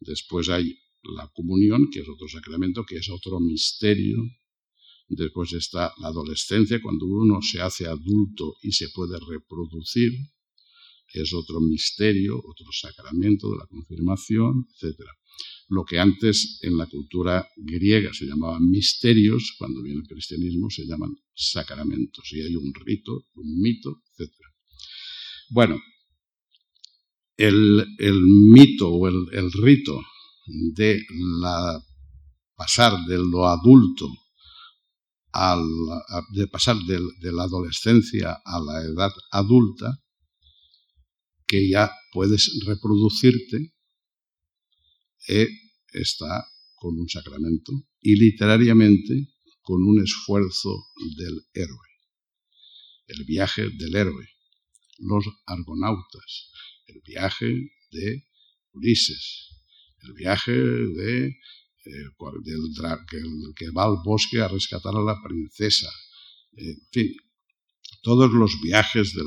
[0.00, 4.18] después hay la comunión, que es otro sacramento, que es otro misterio.
[5.08, 10.12] Después está la adolescencia, cuando uno se hace adulto y se puede reproducir,
[11.12, 15.00] es otro misterio, otro sacramento de la confirmación, etc.
[15.68, 20.86] Lo que antes en la cultura griega se llamaban misterios, cuando viene el cristianismo se
[20.86, 24.32] llaman sacramentos, y hay un rito, un mito, etc.
[25.50, 25.80] Bueno,
[27.36, 27.86] el,
[28.52, 30.00] mito o el rito
[30.74, 31.00] de
[31.40, 31.80] la,
[32.56, 34.08] pasar de lo adulto,
[35.32, 35.62] al,
[36.34, 39.98] de pasar de, la adolescencia a la edad adulta,
[41.48, 43.72] que ya puedes reproducirte,
[45.26, 45.48] e
[45.92, 50.70] está con un sacramento y literariamente con un esfuerzo
[51.16, 51.88] del héroe.
[53.06, 54.28] El viaje del héroe,
[54.98, 56.50] los argonautas,
[56.86, 58.24] el viaje de
[58.72, 59.48] Ulises,
[60.02, 62.08] el viaje de, eh,
[62.44, 65.90] del que, va al bosque a rescatar a la princesa,
[66.52, 67.14] en fin,
[68.02, 69.26] todos los viajes del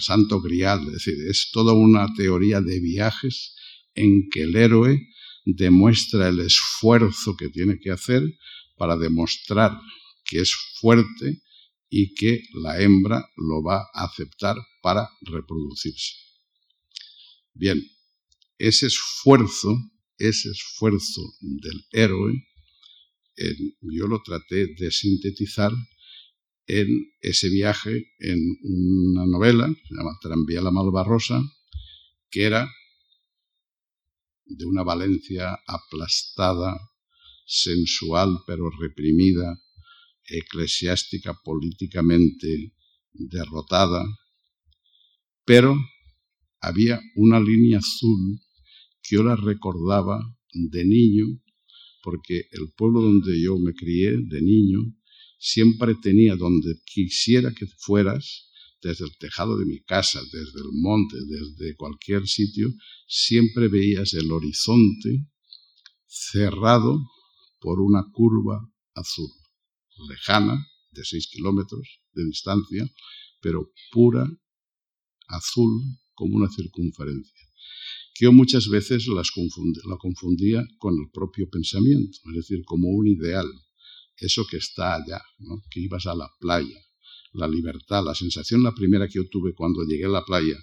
[0.00, 3.54] Santo Grial, es decir, es toda una teoría de viajes
[3.94, 5.08] en que el héroe
[5.44, 8.22] demuestra el esfuerzo que tiene que hacer
[8.76, 9.78] para demostrar
[10.24, 11.42] que es fuerte
[11.88, 16.14] y que la hembra lo va a aceptar para reproducirse.
[17.54, 17.82] Bien,
[18.58, 19.76] ese esfuerzo,
[20.18, 22.32] ese esfuerzo del héroe,
[23.80, 25.72] yo lo traté de sintetizar
[26.66, 26.88] en
[27.20, 31.40] ese viaje en una novela, se llama Tranvía la Malvarrosa,
[32.30, 32.68] que era
[34.44, 36.76] de una Valencia aplastada,
[37.46, 39.60] sensual pero reprimida,
[40.24, 42.74] eclesiástica políticamente
[43.12, 44.04] derrotada,
[45.44, 45.76] pero
[46.60, 48.40] había una línea azul
[49.02, 50.20] que yo la recordaba
[50.52, 51.26] de niño,
[52.02, 54.80] porque el pueblo donde yo me crié de niño
[55.46, 58.50] siempre tenía donde quisiera que fueras,
[58.82, 62.74] desde el tejado de mi casa, desde el monte, desde cualquier sitio,
[63.06, 65.28] siempre veías el horizonte
[66.04, 67.00] cerrado
[67.60, 68.58] por una curva
[68.94, 69.30] azul,
[70.08, 72.90] lejana, de seis kilómetros de distancia,
[73.40, 74.28] pero pura,
[75.28, 75.70] azul
[76.14, 77.46] como una circunferencia.
[78.14, 79.30] Que yo muchas veces las
[79.84, 83.46] la confundía con el propio pensamiento, es decir, como un ideal,
[84.18, 85.22] eso que está allá,
[85.70, 86.78] que ibas a la playa,
[87.32, 90.56] la libertad, la sensación, la primera que yo tuve cuando llegué a la playa,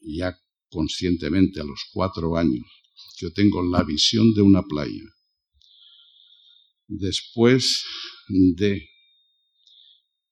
[0.00, 2.66] ya conscientemente a los cuatro años,
[3.18, 5.04] yo tengo la visión de una playa.
[6.86, 7.84] Después
[8.28, 8.88] de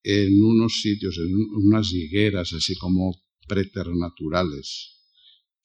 [0.05, 4.95] en unos sitios, en unas higueras así como preternaturales,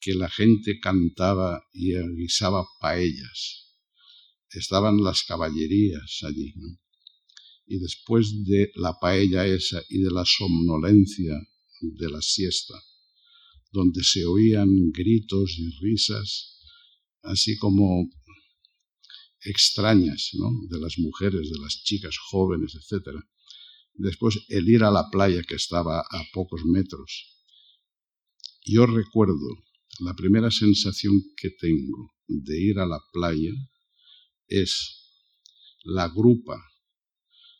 [0.00, 3.59] que la gente cantaba y guisaba paellas.
[4.52, 6.54] Estaban las caballerías allí.
[7.66, 11.34] Y después de la paella esa y de la somnolencia
[11.80, 12.74] de la siesta,
[13.70, 16.58] donde se oían gritos y risas,
[17.22, 18.10] así como
[19.42, 20.30] extrañas.
[20.68, 23.16] De las mujeres, de las chicas jóvenes, etc.
[23.94, 27.36] Después el ir a la playa que estaba a pocos metros.
[28.64, 29.48] Yo recuerdo
[30.00, 33.52] la primera sensación que tengo de ir a la playa
[34.50, 35.00] es
[35.84, 36.62] la grupa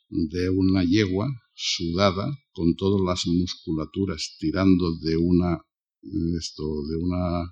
[0.09, 5.59] de una yegua sudada con todas las musculaturas tirando de una
[6.37, 7.43] esto de una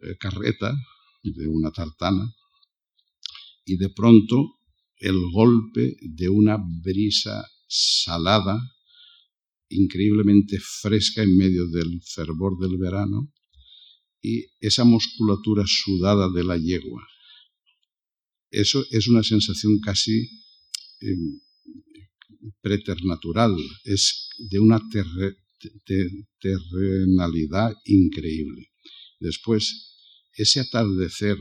[0.00, 0.74] eh, carreta
[1.22, 2.34] de una tartana
[3.64, 4.58] y de pronto
[4.96, 8.58] el golpe de una brisa salada
[9.68, 13.32] increíblemente fresca en medio del fervor del verano
[14.20, 17.02] y esa musculatura sudada de la yegua.
[18.52, 20.28] Eso es una sensación casi
[21.00, 21.40] em,
[22.60, 24.78] preternatural, es de una
[26.38, 28.70] terrenalidad increíble.
[29.18, 29.96] Después,
[30.34, 31.38] ese atardecer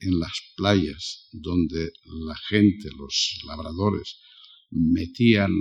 [0.00, 1.92] en las playas donde
[2.26, 4.16] la gente, los labradores,
[4.70, 5.52] metían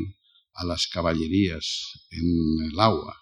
[0.53, 1.65] a las caballerías
[2.11, 3.13] en el agua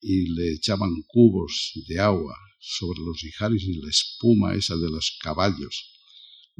[0.00, 5.18] y le echaban cubos de agua sobre los ijares y la espuma esa de los
[5.22, 5.99] caballos.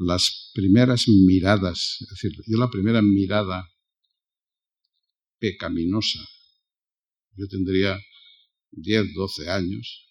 [0.03, 3.69] Las primeras miradas, es decir, yo la primera mirada
[5.39, 6.27] pecaminosa,
[7.37, 7.99] yo tendría
[8.71, 10.09] 10, 12 años.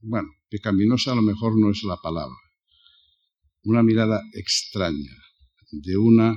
[0.00, 2.36] Bueno, pecaminosa a lo mejor no es la palabra.
[3.64, 5.14] Una mirada extraña,
[5.72, 6.34] de una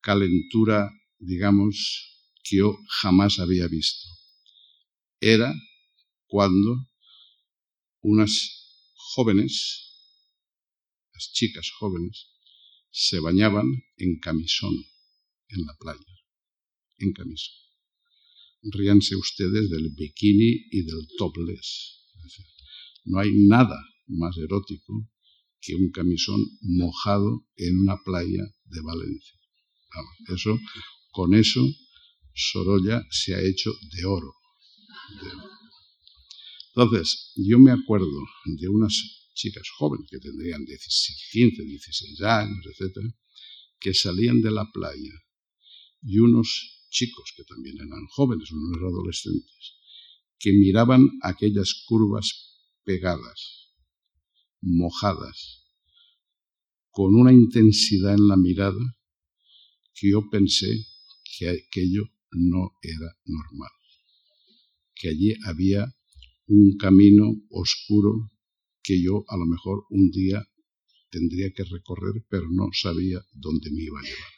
[0.00, 4.08] calentura, digamos, que yo jamás había visto.
[5.18, 5.52] Era
[6.28, 6.86] cuando
[8.00, 9.89] unas jóvenes,
[11.20, 12.30] las chicas jóvenes,
[12.90, 13.66] se bañaban
[13.98, 14.74] en camisón
[15.48, 16.14] en la playa,
[16.98, 17.56] en camisón.
[18.62, 21.68] Ríanse ustedes del bikini y del topless.
[23.04, 25.10] No hay nada más erótico
[25.60, 29.38] que un camisón mojado en una playa de Valencia.
[30.28, 30.58] eso,
[31.12, 31.62] con eso,
[32.32, 34.32] Sorolla se ha hecho de oro.
[36.68, 43.08] Entonces, yo me acuerdo de unas chicas jóvenes que tendrían 15, 16 años, etcétera,
[43.78, 45.12] que salían de la playa
[46.02, 49.74] y unos chicos que también eran jóvenes, unos adolescentes,
[50.38, 53.72] que miraban aquellas curvas pegadas,
[54.60, 55.66] mojadas,
[56.90, 58.96] con una intensidad en la mirada
[59.94, 60.86] que yo pensé
[61.38, 63.70] que aquello no era normal,
[64.94, 65.94] que allí había
[66.46, 68.30] un camino oscuro
[68.82, 70.44] que yo a lo mejor un día
[71.10, 74.32] tendría que recorrer, pero no sabía dónde me iba a llevar.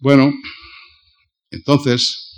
[0.00, 0.32] Bueno,
[1.50, 2.32] entonces,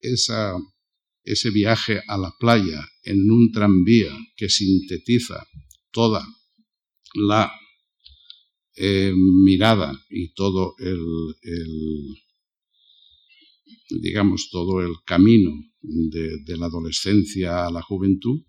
[0.00, 5.46] ese viaje a la playa en un tranvía que sintetiza
[5.90, 6.26] toda
[7.14, 7.52] la
[8.76, 11.00] eh, mirada y todo el,
[14.00, 18.42] digamos, todo el camino de, la adolescencia a la juventud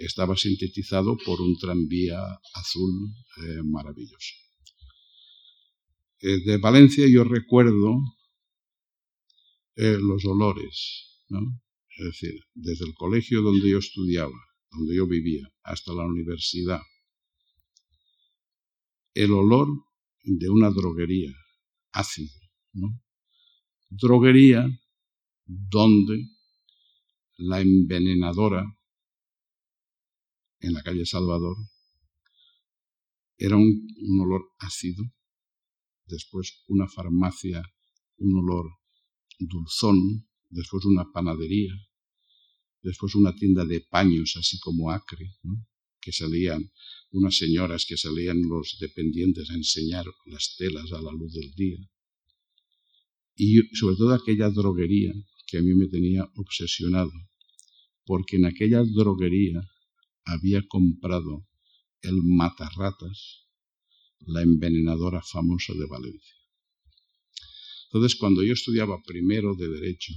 [0.00, 2.18] estaba sintetizado por un tranvía
[2.54, 4.34] azul eh, maravilloso.
[6.20, 7.98] Eh, de Valencia yo recuerdo
[9.76, 11.24] eh, los olores,
[11.98, 14.38] es decir, desde el colegio donde yo estudiaba,
[14.70, 16.80] donde yo vivía, hasta la universidad,
[19.14, 19.68] el olor
[20.22, 21.34] de una droguería
[21.92, 22.34] ácido,
[22.72, 23.00] ¿no?
[23.90, 24.66] droguería
[25.46, 26.26] donde
[27.36, 28.64] la envenenadora
[30.60, 31.56] en la calle Salvador
[33.38, 35.02] era un, olor ácido,
[36.06, 37.62] después una farmacia,
[38.18, 38.66] un olor
[39.38, 41.72] dulzón, después una panadería,
[42.82, 45.36] después una tienda de paños, así como acre,
[46.02, 46.70] que salían
[47.12, 51.78] unas señoras que salían los dependientes a enseñar las telas a la luz del día,
[53.34, 55.14] y sobre todo aquella droguería
[55.46, 57.12] que a mí me tenía obsesionado,
[58.04, 59.62] porque en aquella droguería
[60.30, 61.46] había comprado
[62.02, 63.46] el matarratas,
[64.20, 66.34] la envenenadora famosa de Valencia.
[67.86, 70.12] Entonces, cuando yo estudiaba primero de Derecho,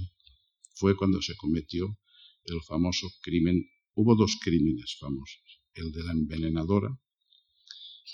[0.74, 1.98] fue cuando se cometió
[2.44, 3.68] el famoso crimen.
[3.94, 6.88] Hubo dos crímenes famosos, el de la envenenadora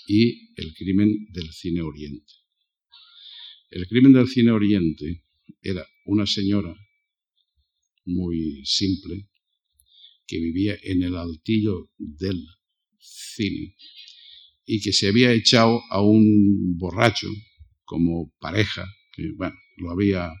[0.07, 2.33] y el crimen del Cine Oriente.
[3.69, 5.23] El crimen del Cine Oriente
[5.61, 6.75] era una señora
[8.05, 9.30] muy simple
[10.31, 12.41] que vivía en el altillo del
[12.99, 13.75] cine
[14.65, 17.27] y que se había echado a un borracho
[17.83, 20.31] como pareja, que bueno, lo había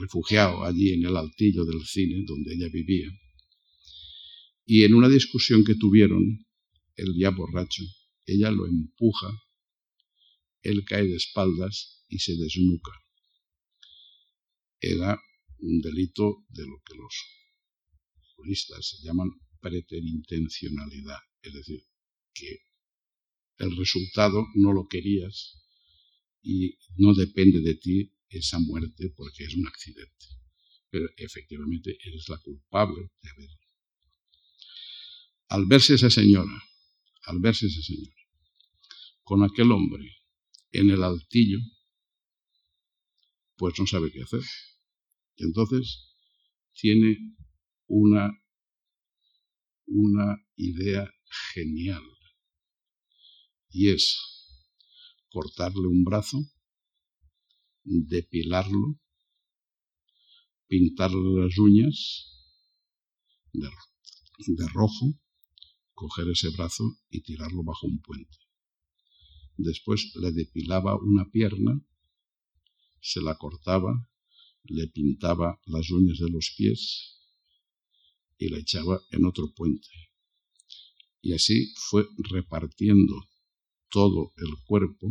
[0.00, 3.10] refugiado allí en el altillo del cine donde ella vivía.
[4.64, 6.46] Y en una discusión que tuvieron,
[6.96, 7.84] el ya borracho
[8.24, 9.28] ella lo empuja,
[10.62, 12.92] él cae de espaldas y se desnuca.
[14.80, 15.20] Era
[15.58, 17.43] un delito de lo que los
[18.54, 19.30] se llaman
[19.60, 21.82] preterintencionalidad, es decir,
[22.32, 22.58] que
[23.58, 25.62] el resultado no lo querías
[26.42, 30.26] y no depende de ti esa muerte porque es un accidente.
[30.90, 33.58] Pero efectivamente eres la culpable de haberlo.
[35.48, 36.62] Al verse esa señora,
[37.22, 38.16] al verse esa señora,
[39.22, 40.04] con aquel hombre
[40.72, 41.58] en el altillo,
[43.56, 44.42] pues no sabe qué hacer.
[45.36, 46.14] Y entonces
[46.72, 47.16] tiene
[47.86, 48.30] una,
[49.86, 51.08] una idea
[51.52, 52.02] genial
[53.74, 54.20] y es
[55.30, 56.38] cortarle un brazo,
[57.82, 59.00] depilarlo,
[60.68, 62.30] pintarle las uñas
[63.52, 63.68] de,
[64.46, 65.20] de rojo,
[65.92, 68.38] coger ese brazo y tirarlo bajo un puente.
[69.56, 71.84] Después le depilaba una pierna,
[73.00, 74.08] se la cortaba,
[74.62, 77.23] le pintaba las uñas de los pies
[78.44, 79.88] y la echaba en otro puente.
[81.22, 83.14] Y así fue repartiendo
[83.90, 85.08] todo el cuerpo,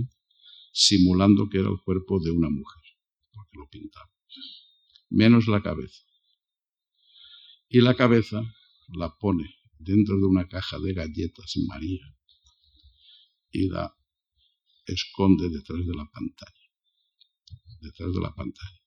[0.72, 2.84] simulando que era el cuerpo de una mujer,
[3.32, 4.12] porque lo pintaba,
[5.10, 6.04] menos la cabeza.
[7.70, 8.44] Y la cabeza
[8.90, 12.06] la pone dentro de una caja de galletas María
[13.52, 13.96] y la
[14.86, 16.68] esconde detrás de la pantalla.
[17.82, 18.83] Detrás de la pantalla.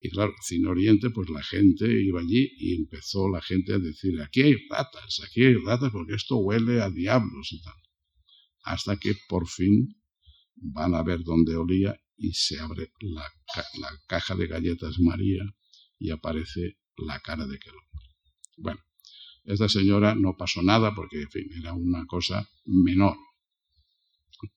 [0.00, 4.20] Y claro, Cine Oriente, pues la gente iba allí y empezó la gente a decir,
[4.20, 7.74] aquí hay ratas, aquí hay ratas porque esto huele a diablos y tal
[8.66, 9.96] hasta que por fin
[10.56, 13.24] van a ver dónde olía y se abre la,
[14.08, 15.44] caja de galletas María
[15.98, 17.72] y aparece la cara de aquel.
[18.56, 18.80] Bueno,
[19.44, 23.16] esta señora no pasó nada porque, en fin, era una cosa menor.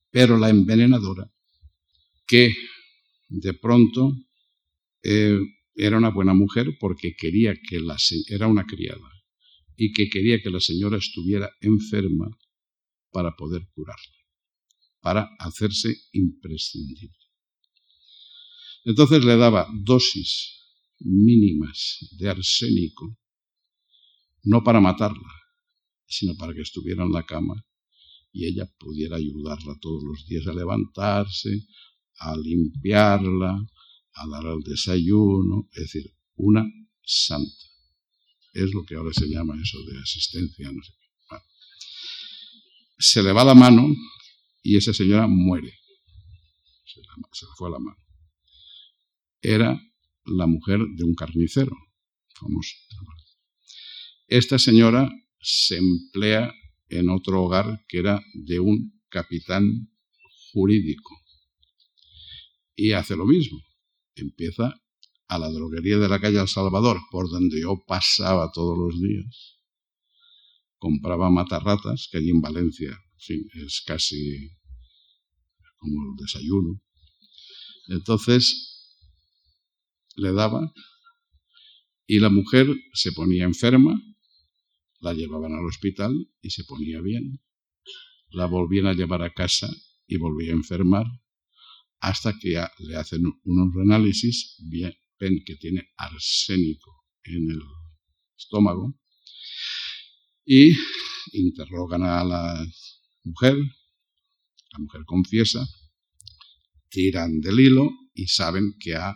[0.09, 1.31] Pero la envenenadora,
[2.25, 2.55] que
[3.27, 4.13] de pronto
[5.04, 5.39] eh,
[5.76, 7.97] era una buena mujer porque quería que la
[8.30, 9.10] era una criada
[9.76, 12.30] y que quería que la señora estuviera enferma
[13.12, 14.18] para poder curarla,
[15.02, 17.18] para hacerse imprescindible.
[18.84, 20.60] Entonces le daba dosis
[21.00, 23.18] mínimas de arsénico,
[24.43, 25.32] no para matarla,
[26.06, 27.66] sino para que estuviera en la cama
[28.32, 31.66] y ella pudiera ayudarla todos los días a levantarse,
[32.18, 33.66] a limpiarla,
[34.22, 36.65] a dar el desayuno, es decir, una
[37.03, 37.65] santa.
[38.53, 40.93] Es lo que ahora se llama eso de asistencia, no sé
[42.99, 43.88] se le va la mano
[44.61, 45.74] y esa señora muere.
[46.86, 47.97] Se, le fue la mano.
[49.41, 49.82] Era
[50.26, 51.76] la mujer de un carnicero
[52.34, 52.76] famoso.
[54.28, 55.09] Esta señora
[55.41, 56.53] se emplea
[56.89, 59.89] en otro hogar que era de un capitán
[60.51, 61.15] jurídico
[62.76, 63.59] y hace lo mismo.
[64.22, 64.74] Empieza
[65.28, 69.59] a la droguería de la calle El Salvador, por donde yo pasaba todos los días,
[70.78, 72.97] compraba matarratas, que allí en Valencia,
[73.53, 74.49] es casi
[75.78, 76.82] como el desayuno.
[77.88, 78.97] Entonces
[80.15, 80.74] le daba
[82.07, 84.01] y la mujer se ponía enferma,
[84.99, 87.39] la llevaban al hospital y se ponía bien.
[88.32, 89.70] La volvían a llevar a casa
[90.07, 91.05] y volvía a enfermar
[92.00, 94.58] hasta que le hacen unos análisis,
[95.20, 97.62] ven que tiene arsénico en el
[98.38, 98.97] estómago
[100.45, 100.74] y
[101.34, 102.66] interrogan a la
[103.24, 103.56] mujer,
[104.72, 105.68] la mujer confiesa,
[106.89, 109.16] tiran del hilo y saben que ha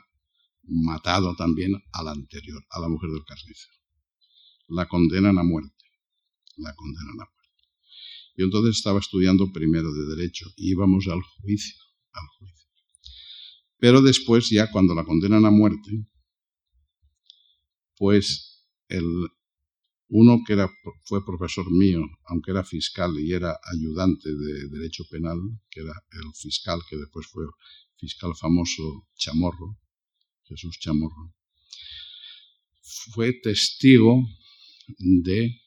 [0.64, 3.74] matado también a la anterior, a la mujer del carnicero.
[4.68, 5.86] La condenan a muerte,
[6.58, 7.34] la condenan a muerte.
[8.36, 11.82] Yo entonces estaba estudiando primero de Derecho y íbamos al juicio,
[12.12, 12.63] al juicio.
[13.84, 16.08] Pero después, ya cuando la condenan a muerte,
[17.98, 19.04] pues el,
[20.08, 20.72] uno que era,
[21.04, 25.38] fue profesor mío, aunque era fiscal y era ayudante de Derecho Penal,
[25.70, 27.44] que era el fiscal que después fue
[27.98, 29.78] fiscal famoso Chamorro,
[30.46, 31.36] Jesús Chamorro,
[33.12, 34.24] fue testigo
[34.98, 35.60] de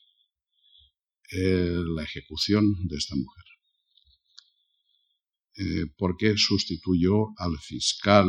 [1.32, 3.45] eh, la ejecución de esta mujer.
[5.58, 8.28] Eh, porque sustituyó al fiscal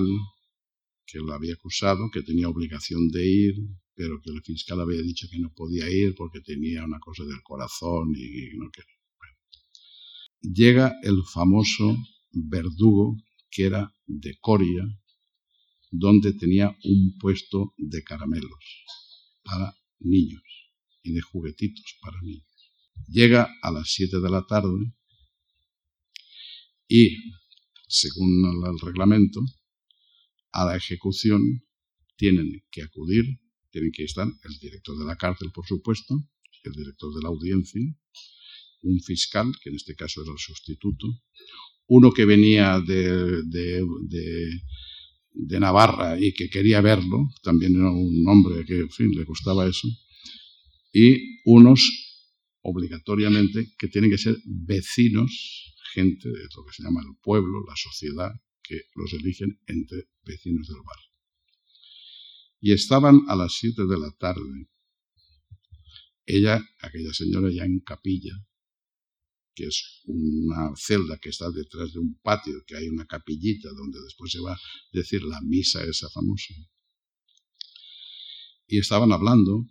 [1.06, 3.56] que lo había acusado, que tenía obligación de ir,
[3.94, 7.42] pero que el fiscal había dicho que no podía ir porque tenía una cosa del
[7.44, 8.98] corazón y no quería.
[10.42, 11.98] Llega el famoso
[12.32, 13.18] verdugo
[13.50, 14.84] que era de Coria,
[15.92, 18.86] donde tenía un puesto de caramelos
[19.44, 20.44] para niños
[21.02, 22.46] y de juguetitos para niños.
[23.08, 24.94] Llega a las 7 de la tarde
[26.88, 27.18] Y,
[27.88, 29.42] según el reglamento,
[30.52, 31.42] a la ejecución
[32.16, 33.26] tienen que acudir,
[33.72, 36.16] tienen que estar el director de la cárcel, por supuesto,
[36.64, 37.82] el director de la audiencia,
[38.84, 41.08] un fiscal, que en este caso era el sustituto,
[41.88, 44.62] uno que venía de, de,
[45.60, 49.88] Navarra y que quería verlo, también era un hombre que, en fin, le gustaba eso,
[50.94, 51.82] y unos
[52.62, 55.76] obligatoriamente que tienen que ser vecinos,
[56.06, 58.32] de lo que se llama el pueblo, la sociedad,
[58.62, 61.12] que los eligen entre vecinos del barrio.
[62.60, 64.70] Y estaban a las siete de la tarde.
[66.26, 68.34] Ella, aquella señora ya en capilla,
[69.56, 74.00] que es una celda que está detrás de un patio, que hay una capillita donde
[74.02, 74.60] después se va a
[74.92, 76.54] decir la misa esa famosa.
[78.68, 79.66] Y estaban hablando,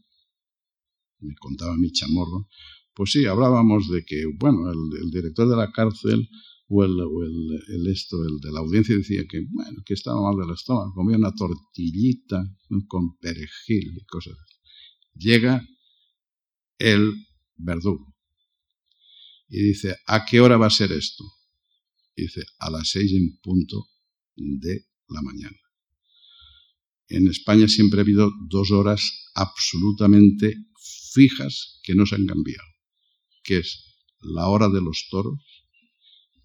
[1.21, 2.49] me contaba mi chamorro,
[2.97, 6.29] pues sí, hablábamos de que, bueno, el, director de la cárcel
[6.69, 10.95] o, el, esto, el de la audiencia decía que, bueno, que estaba mal del estómago,
[10.95, 12.43] comía una tortillita
[12.89, 14.57] con perejil y cosas así.
[15.15, 15.63] Llega
[16.79, 17.13] el
[17.57, 18.17] verdugo
[19.49, 21.25] y dice, ¿a qué hora va a ser esto?
[22.17, 23.89] dice, a las seis en punto
[24.37, 25.59] de la mañana.
[27.09, 30.57] En España siempre ha habido dos horas absolutamente
[31.13, 32.67] fijas que no se han cambiado,
[33.47, 35.41] que es la hora de los toros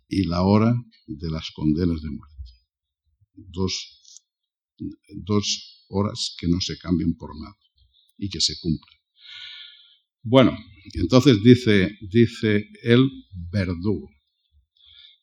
[0.07, 0.73] y la hora
[1.07, 2.51] de las condenas de muerte.
[3.33, 4.23] Dos,
[5.25, 7.57] dos horas que no se cambian por nada
[8.17, 8.99] y que se cumplen.
[10.23, 10.55] Bueno,
[10.93, 13.09] entonces dice, dice el
[13.51, 14.09] verdugo.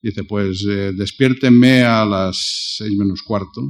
[0.02, 3.60] Dice, pues eh, despiértenme a las seis menos cuarto.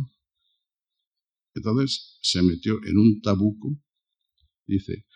[1.54, 3.82] Entonces se metió en un tabuco.
[4.66, 5.06] Dice,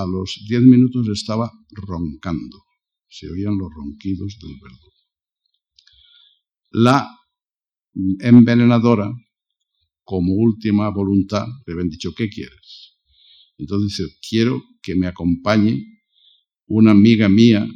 [0.00, 2.64] a los diez minutos estaba roncando.
[3.08, 4.92] Se oían los ronquidos del verdugo.
[6.70, 7.08] La
[8.20, 9.10] envenenadora,
[10.04, 12.98] como última voluntad, le habían dicho, ¿qué quieres?
[13.58, 16.02] Entonces dice, quiero que me acompañe
[16.66, 17.66] una amiga mía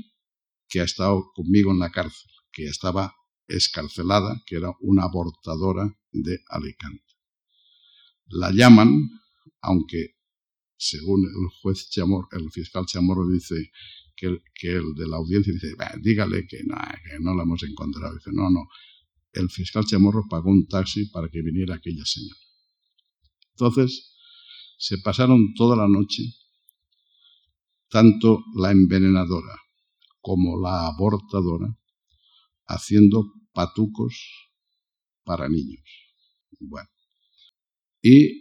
[0.69, 3.15] que ha estado conmigo en la cárcel, que estaba
[3.49, 7.15] escarcelada, que era una abortadora de Alicante.
[8.27, 9.11] La llaman,
[9.63, 10.20] aunque
[10.81, 13.71] según el juez Chamorro, el fiscal Chamorro dice
[14.17, 16.75] que el, que el de la audiencia dice, dígale que no,
[17.05, 18.15] que no la hemos encontrado.
[18.15, 18.67] Dice, no, no,
[19.33, 22.41] el fiscal Chamorro pagó un taxi para que viniera aquella señora.
[23.51, 24.17] Entonces,
[24.79, 26.23] se pasaron toda la noche,
[27.91, 29.55] tanto la envenenadora
[30.23, 31.77] como la abortadora,
[32.67, 34.17] haciendo patucos
[35.25, 35.85] para niños.
[36.59, 36.89] Bueno.
[38.01, 38.40] Y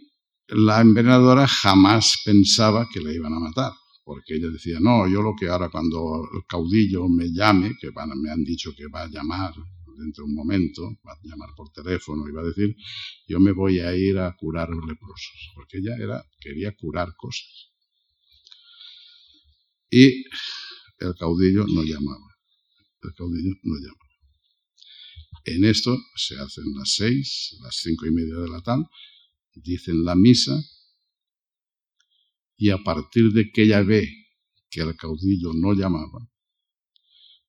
[0.52, 3.72] la envenenadora jamás pensaba que la iban a matar,
[4.04, 8.30] porque ella decía, no, yo lo que ahora cuando el caudillo me llame, que me
[8.30, 9.54] han dicho que va a llamar
[9.96, 12.74] dentro de un momento, va a llamar por teléfono y va a decir,
[13.28, 17.70] yo me voy a ir a curar leprosos, porque ella era, quería curar cosas.
[19.90, 20.24] Y
[20.98, 22.36] el caudillo no llamaba,
[23.02, 24.10] el caudillo no llamaba.
[25.44, 28.84] En esto se hacen las seis, las cinco y media de la tarde,
[29.62, 30.60] dicen la misa,
[32.56, 34.08] y a partir de que ella ve
[34.68, 36.30] que el caudillo no llamaba,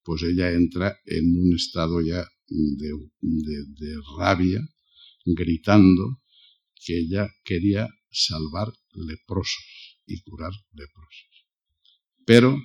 [0.03, 4.59] pues ella entra en un estado ya de, rabia,
[5.26, 6.22] gritando
[6.76, 11.45] que ella quería salvar leprosos y curar leprosos.
[12.26, 12.57] Pero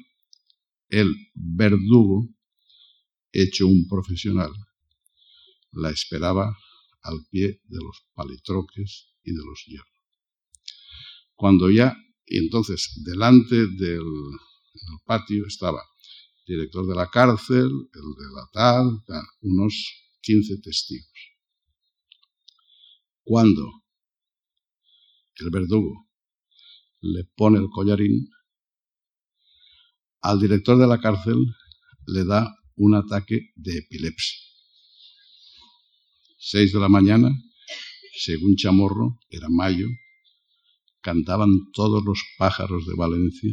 [0.89, 2.29] el verdugo,
[3.33, 4.53] hecho un profesional,
[5.73, 6.57] la esperaba
[7.03, 9.89] al pie de los palitroques y de los hierros.
[11.35, 14.03] Cuando ya, y entonces delante del
[15.05, 15.83] patio estaba
[16.47, 19.03] director de la cárcel, el de la tal,
[19.41, 19.75] unos
[20.23, 21.11] 15 testigos.
[23.23, 23.83] Cuando
[25.37, 26.09] el verdugo
[27.01, 28.31] le pone el collarín,
[30.21, 31.37] al director de la cárcel
[32.07, 34.39] le da un ataque de epilepsia.
[36.39, 37.31] Seis de la mañana,
[38.17, 39.87] según Chamorro, era mayo,
[41.01, 43.53] cantaban todos los pájaros de Valencia,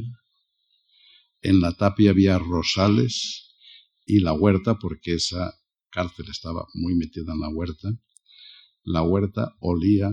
[1.41, 3.55] en la tapia había rosales
[4.05, 5.53] y la huerta, porque esa
[5.89, 7.89] cárcel estaba muy metida en la huerta,
[8.83, 10.09] la huerta olía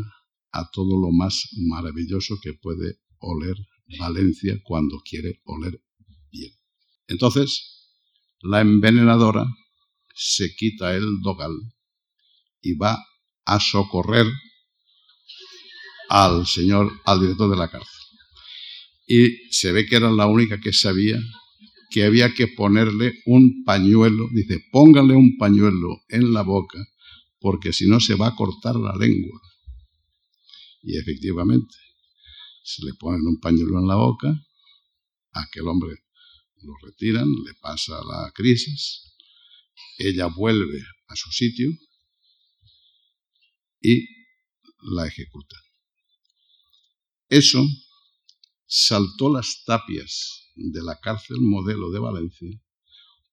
[0.52, 3.56] a todo lo más maravilloso que puede oler
[3.98, 5.82] Valencia cuando quiere oler
[6.30, 6.52] bien.
[7.08, 7.88] Entonces,
[8.40, 9.46] la envenenadora
[10.14, 11.56] se quita el dogal
[12.60, 12.98] y va
[13.50, 14.26] a socorrer
[16.08, 18.00] al señor, al director de la cárcel
[19.12, 21.20] y se ve que era la única que sabía
[21.90, 26.78] que había que ponerle un pañuelo, dice, póngale un pañuelo en la boca,
[27.40, 29.40] porque si no se va a cortar la lengua.
[30.84, 31.74] Y efectivamente,
[32.62, 34.32] se le ponen un pañuelo en la boca,
[35.32, 35.96] aquel hombre
[36.62, 39.16] lo retiran, le pasa la crisis,
[39.98, 41.72] ella vuelve a su sitio
[43.80, 44.06] y
[44.82, 45.56] la ejecuta.
[47.28, 47.64] Eso
[48.66, 52.50] saltó las tapias de la cárcel modelo de Valencia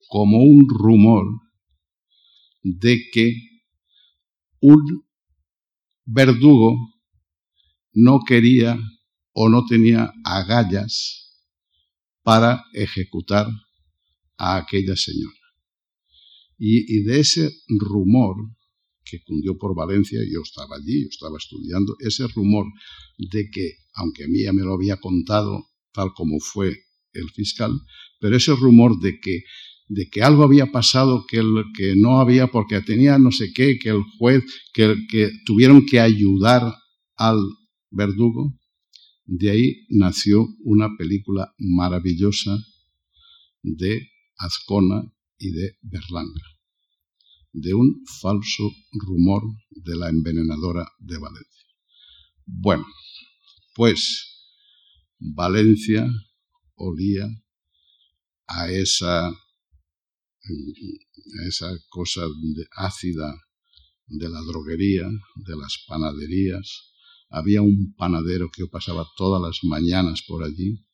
[0.08, 1.26] como un rumor
[2.64, 3.34] de que
[4.62, 5.06] un
[6.06, 6.78] verdugo
[7.94, 8.80] no quería
[9.34, 11.44] o no tenía agallas
[12.24, 13.48] para ejecutar
[14.38, 15.34] a aquella señora.
[16.58, 18.36] Y, de ese rumor
[19.10, 22.66] que cundió por Valencia, yo estaba allí, yo estaba estudiando, ese rumor
[23.18, 26.76] de que, aunque a mí ya me lo había contado tal como fue
[27.14, 27.72] el fiscal,
[28.20, 29.44] pero ese rumor de que,
[29.88, 31.42] de que algo había pasado que,
[31.76, 34.44] que no había, porque tenía no sé qué, que el juez,
[34.74, 36.74] que, que tuvieron que ayudar
[37.16, 37.40] al
[37.90, 38.54] verdugo,
[39.26, 42.58] de ahí nació una película maravillosa
[43.62, 45.04] de Azcona
[45.38, 46.42] y de Berlanga,
[47.60, 49.42] de un falso rumor
[49.72, 51.66] de la envenenadora de Valencia.
[52.46, 52.86] Bueno,
[53.74, 54.00] pues
[55.18, 56.08] Valencia
[56.76, 57.28] olía
[58.46, 59.32] a esa,
[61.48, 62.28] esa cosa
[62.76, 63.34] ácida
[64.06, 66.94] de la droguería, de las panaderías.
[67.30, 70.86] Había un panadero que pasaba todas las mañanas por allí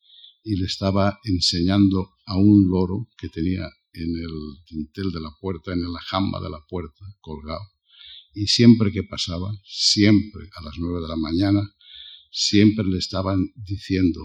[0.42, 5.72] y le estaba enseñando a un loro que tenía en el dintel de la puerta,
[5.72, 7.62] en la jamba de la puerta, colgado.
[8.34, 11.62] Y siempre que pasaba, siempre a las nueve de la mañana,
[12.30, 14.20] siempre le estaban diciendo,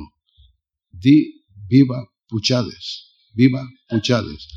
[0.90, 4.48] di viva Puchades, viva Puchades.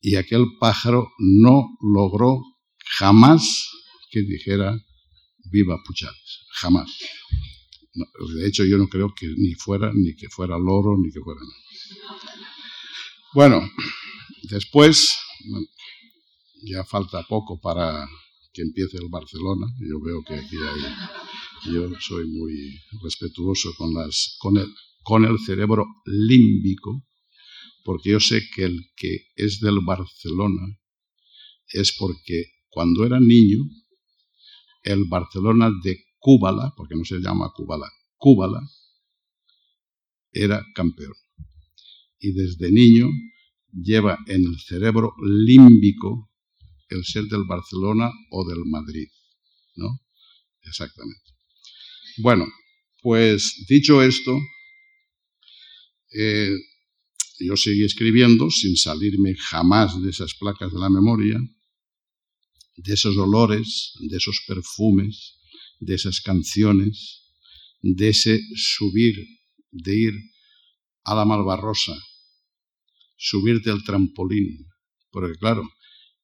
[0.00, 2.40] Y aquel pájaro no logró
[2.98, 3.68] jamás
[4.10, 4.78] que dijera
[5.50, 6.90] viva Puchades, jamás.
[8.36, 11.40] de hecho, yo no creo que ni fuera, ni que fuera loro, ni que fuera
[11.40, 12.45] nada.
[13.36, 13.60] Bueno,
[14.44, 15.14] después,
[16.62, 18.08] ya falta poco para
[18.54, 19.66] que empiece el Barcelona.
[19.78, 24.72] Yo veo que aquí hay, yo soy muy respetuoso con las, con el,
[25.02, 27.04] con el cerebro límbico,
[27.84, 30.62] porque yo sé que el que es del Barcelona
[31.68, 33.58] es porque cuando era niño,
[34.82, 38.62] el Barcelona de Cúbala, porque no se llama Cúbala, Cúbala,
[40.32, 41.12] era campeón
[42.18, 43.08] y desde niño
[43.72, 46.30] lleva en el cerebro límbico
[46.88, 49.08] el ser del Barcelona o del Madrid,
[49.74, 50.00] ¿no?
[50.62, 51.32] Exactamente.
[52.18, 52.46] Bueno,
[53.02, 54.36] pues dicho esto,
[56.14, 56.56] eh,
[57.40, 61.38] yo seguí escribiendo sin salirme jamás de esas placas de la memoria,
[62.76, 65.38] de esos olores, de esos perfumes,
[65.80, 67.22] de esas canciones,
[67.82, 69.14] de ese subir,
[69.70, 70.14] de ir
[71.06, 71.94] a la Malvarrosa,
[73.16, 74.66] subirte al trampolín,
[75.10, 75.62] porque claro,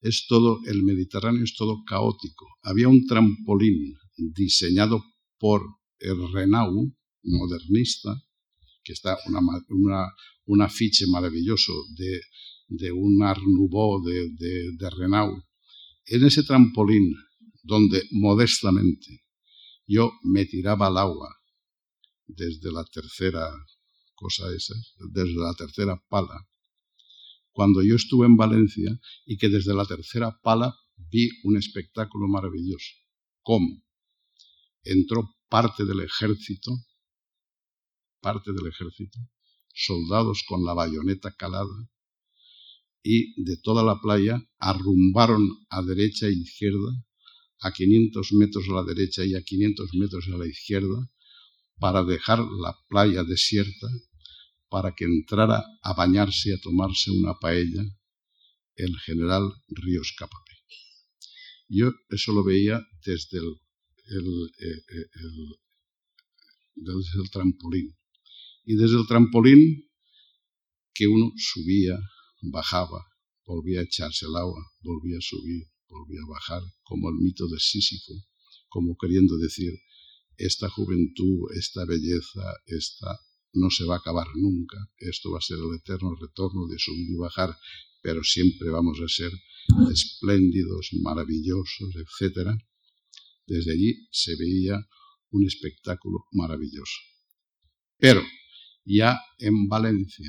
[0.00, 2.46] es todo, el Mediterráneo es todo caótico.
[2.62, 5.04] Había un trampolín diseñado
[5.38, 5.62] por
[6.00, 8.20] el Renau, modernista,
[8.82, 10.08] que está una, una,
[10.46, 12.20] un afiche maravilloso de,
[12.66, 15.30] de un Art Nouveau de, de, de Renau.
[16.06, 17.14] En ese trampolín,
[17.62, 19.22] donde modestamente
[19.86, 21.32] yo me tiraba al agua
[22.26, 23.48] desde la tercera
[24.22, 24.74] cosa esa,
[25.10, 26.48] desde la tercera pala,
[27.50, 32.92] cuando yo estuve en Valencia y que desde la tercera pala vi un espectáculo maravilloso.
[33.42, 33.82] ¿Cómo?
[34.84, 36.70] Entró parte del ejército,
[38.20, 39.18] parte del ejército,
[39.74, 41.76] soldados con la bayoneta calada,
[43.02, 46.92] y de toda la playa arrumbaron a derecha e izquierda,
[47.60, 51.10] a 500 metros a la derecha y a 500 metros a la izquierda,
[51.78, 53.88] para dejar la playa desierta
[54.72, 57.82] para que entrara a bañarse y a tomarse una paella
[58.74, 60.56] el general Ríos Capapé.
[61.68, 63.50] Yo eso lo veía desde el,
[64.58, 65.08] eh, eh,
[66.74, 67.94] desde el trampolín.
[68.64, 69.90] Y desde el trampolín
[70.94, 71.98] que uno subía,
[72.40, 73.04] bajaba,
[73.44, 77.58] volvía a echarse el agua, volvía a subir, volvía a bajar, como el mito de
[77.60, 78.14] Sísifo,
[78.70, 79.74] como queriendo decir,
[80.38, 83.20] esta juventud, esta belleza, esta
[83.54, 84.78] no se va a acabar nunca.
[84.98, 87.56] Esto va a ser el eterno retorno de subir y bajar,
[88.02, 89.30] pero siempre vamos a ser
[89.90, 92.50] espléndidos, maravillosos, etc.
[93.46, 94.78] Desde allí se veía
[95.30, 97.00] un espectáculo maravilloso.
[97.98, 98.22] Pero
[98.84, 100.28] ya en Valencia,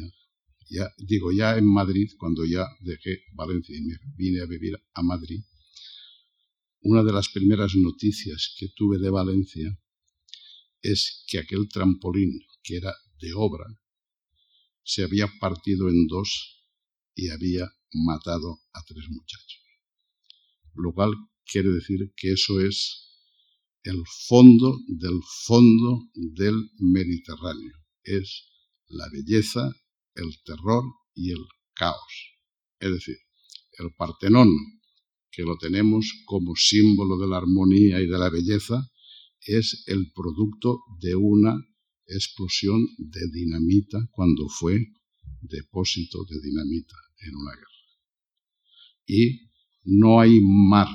[0.70, 5.02] ya, digo ya en Madrid, cuando ya dejé Valencia y me vine a vivir a
[5.02, 5.44] Madrid,
[6.82, 9.80] una de las primeras noticias que tuve de Valencia
[10.82, 12.94] es que aquel trampolín, que era
[13.24, 13.66] de obra,
[14.84, 16.30] se había partido en dos
[17.16, 19.62] y había matado a tres muchachos.
[20.76, 21.14] Lo cual
[21.46, 23.10] quiere decir que eso es
[23.84, 27.76] el fondo del fondo del Mediterráneo.
[28.04, 28.50] Es
[28.88, 29.72] la belleza,
[30.16, 32.14] el terror y el caos.
[32.80, 33.18] Es decir,
[33.80, 34.50] el Partenón,
[35.32, 38.90] que lo tenemos como símbolo de la armonía y de la belleza,
[39.46, 41.56] es el producto de una
[42.06, 44.80] explosión de dinamita cuando fue
[45.42, 47.68] depósito de dinamita en una guerra.
[49.06, 49.52] Y
[49.84, 50.88] no hay mar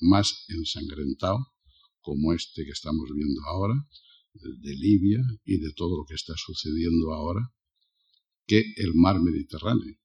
[0.00, 1.38] más ensangrentado
[2.00, 3.74] como este que estamos viendo ahora,
[4.34, 7.40] de Libia y de todo lo que está sucediendo ahora,
[8.46, 9.96] que el mar Mediterráneo.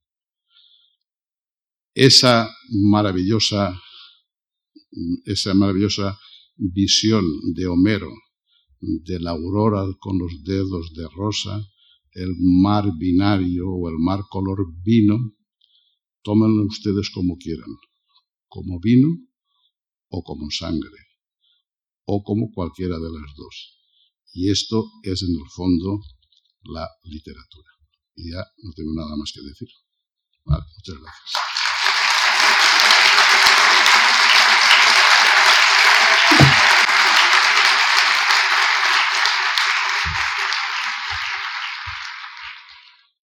[1.94, 3.78] Esa maravillosa,
[5.26, 6.18] esa maravillosa
[6.56, 8.12] visión de Homero
[8.80, 11.62] de la aurora con los dedos de rosa,
[12.14, 15.18] el mar binario o el mar color vino,
[16.24, 17.70] tómenlo ustedes como quieran,
[18.48, 19.10] como vino
[20.10, 21.00] o como sangre,
[22.06, 23.80] o como cualquiera de las dos.
[24.34, 26.00] Y esto es en el fondo
[26.64, 27.70] la literatura.
[28.16, 29.70] Y ya no tengo nada más que decir.
[30.46, 31.49] Vale, muchas gracias.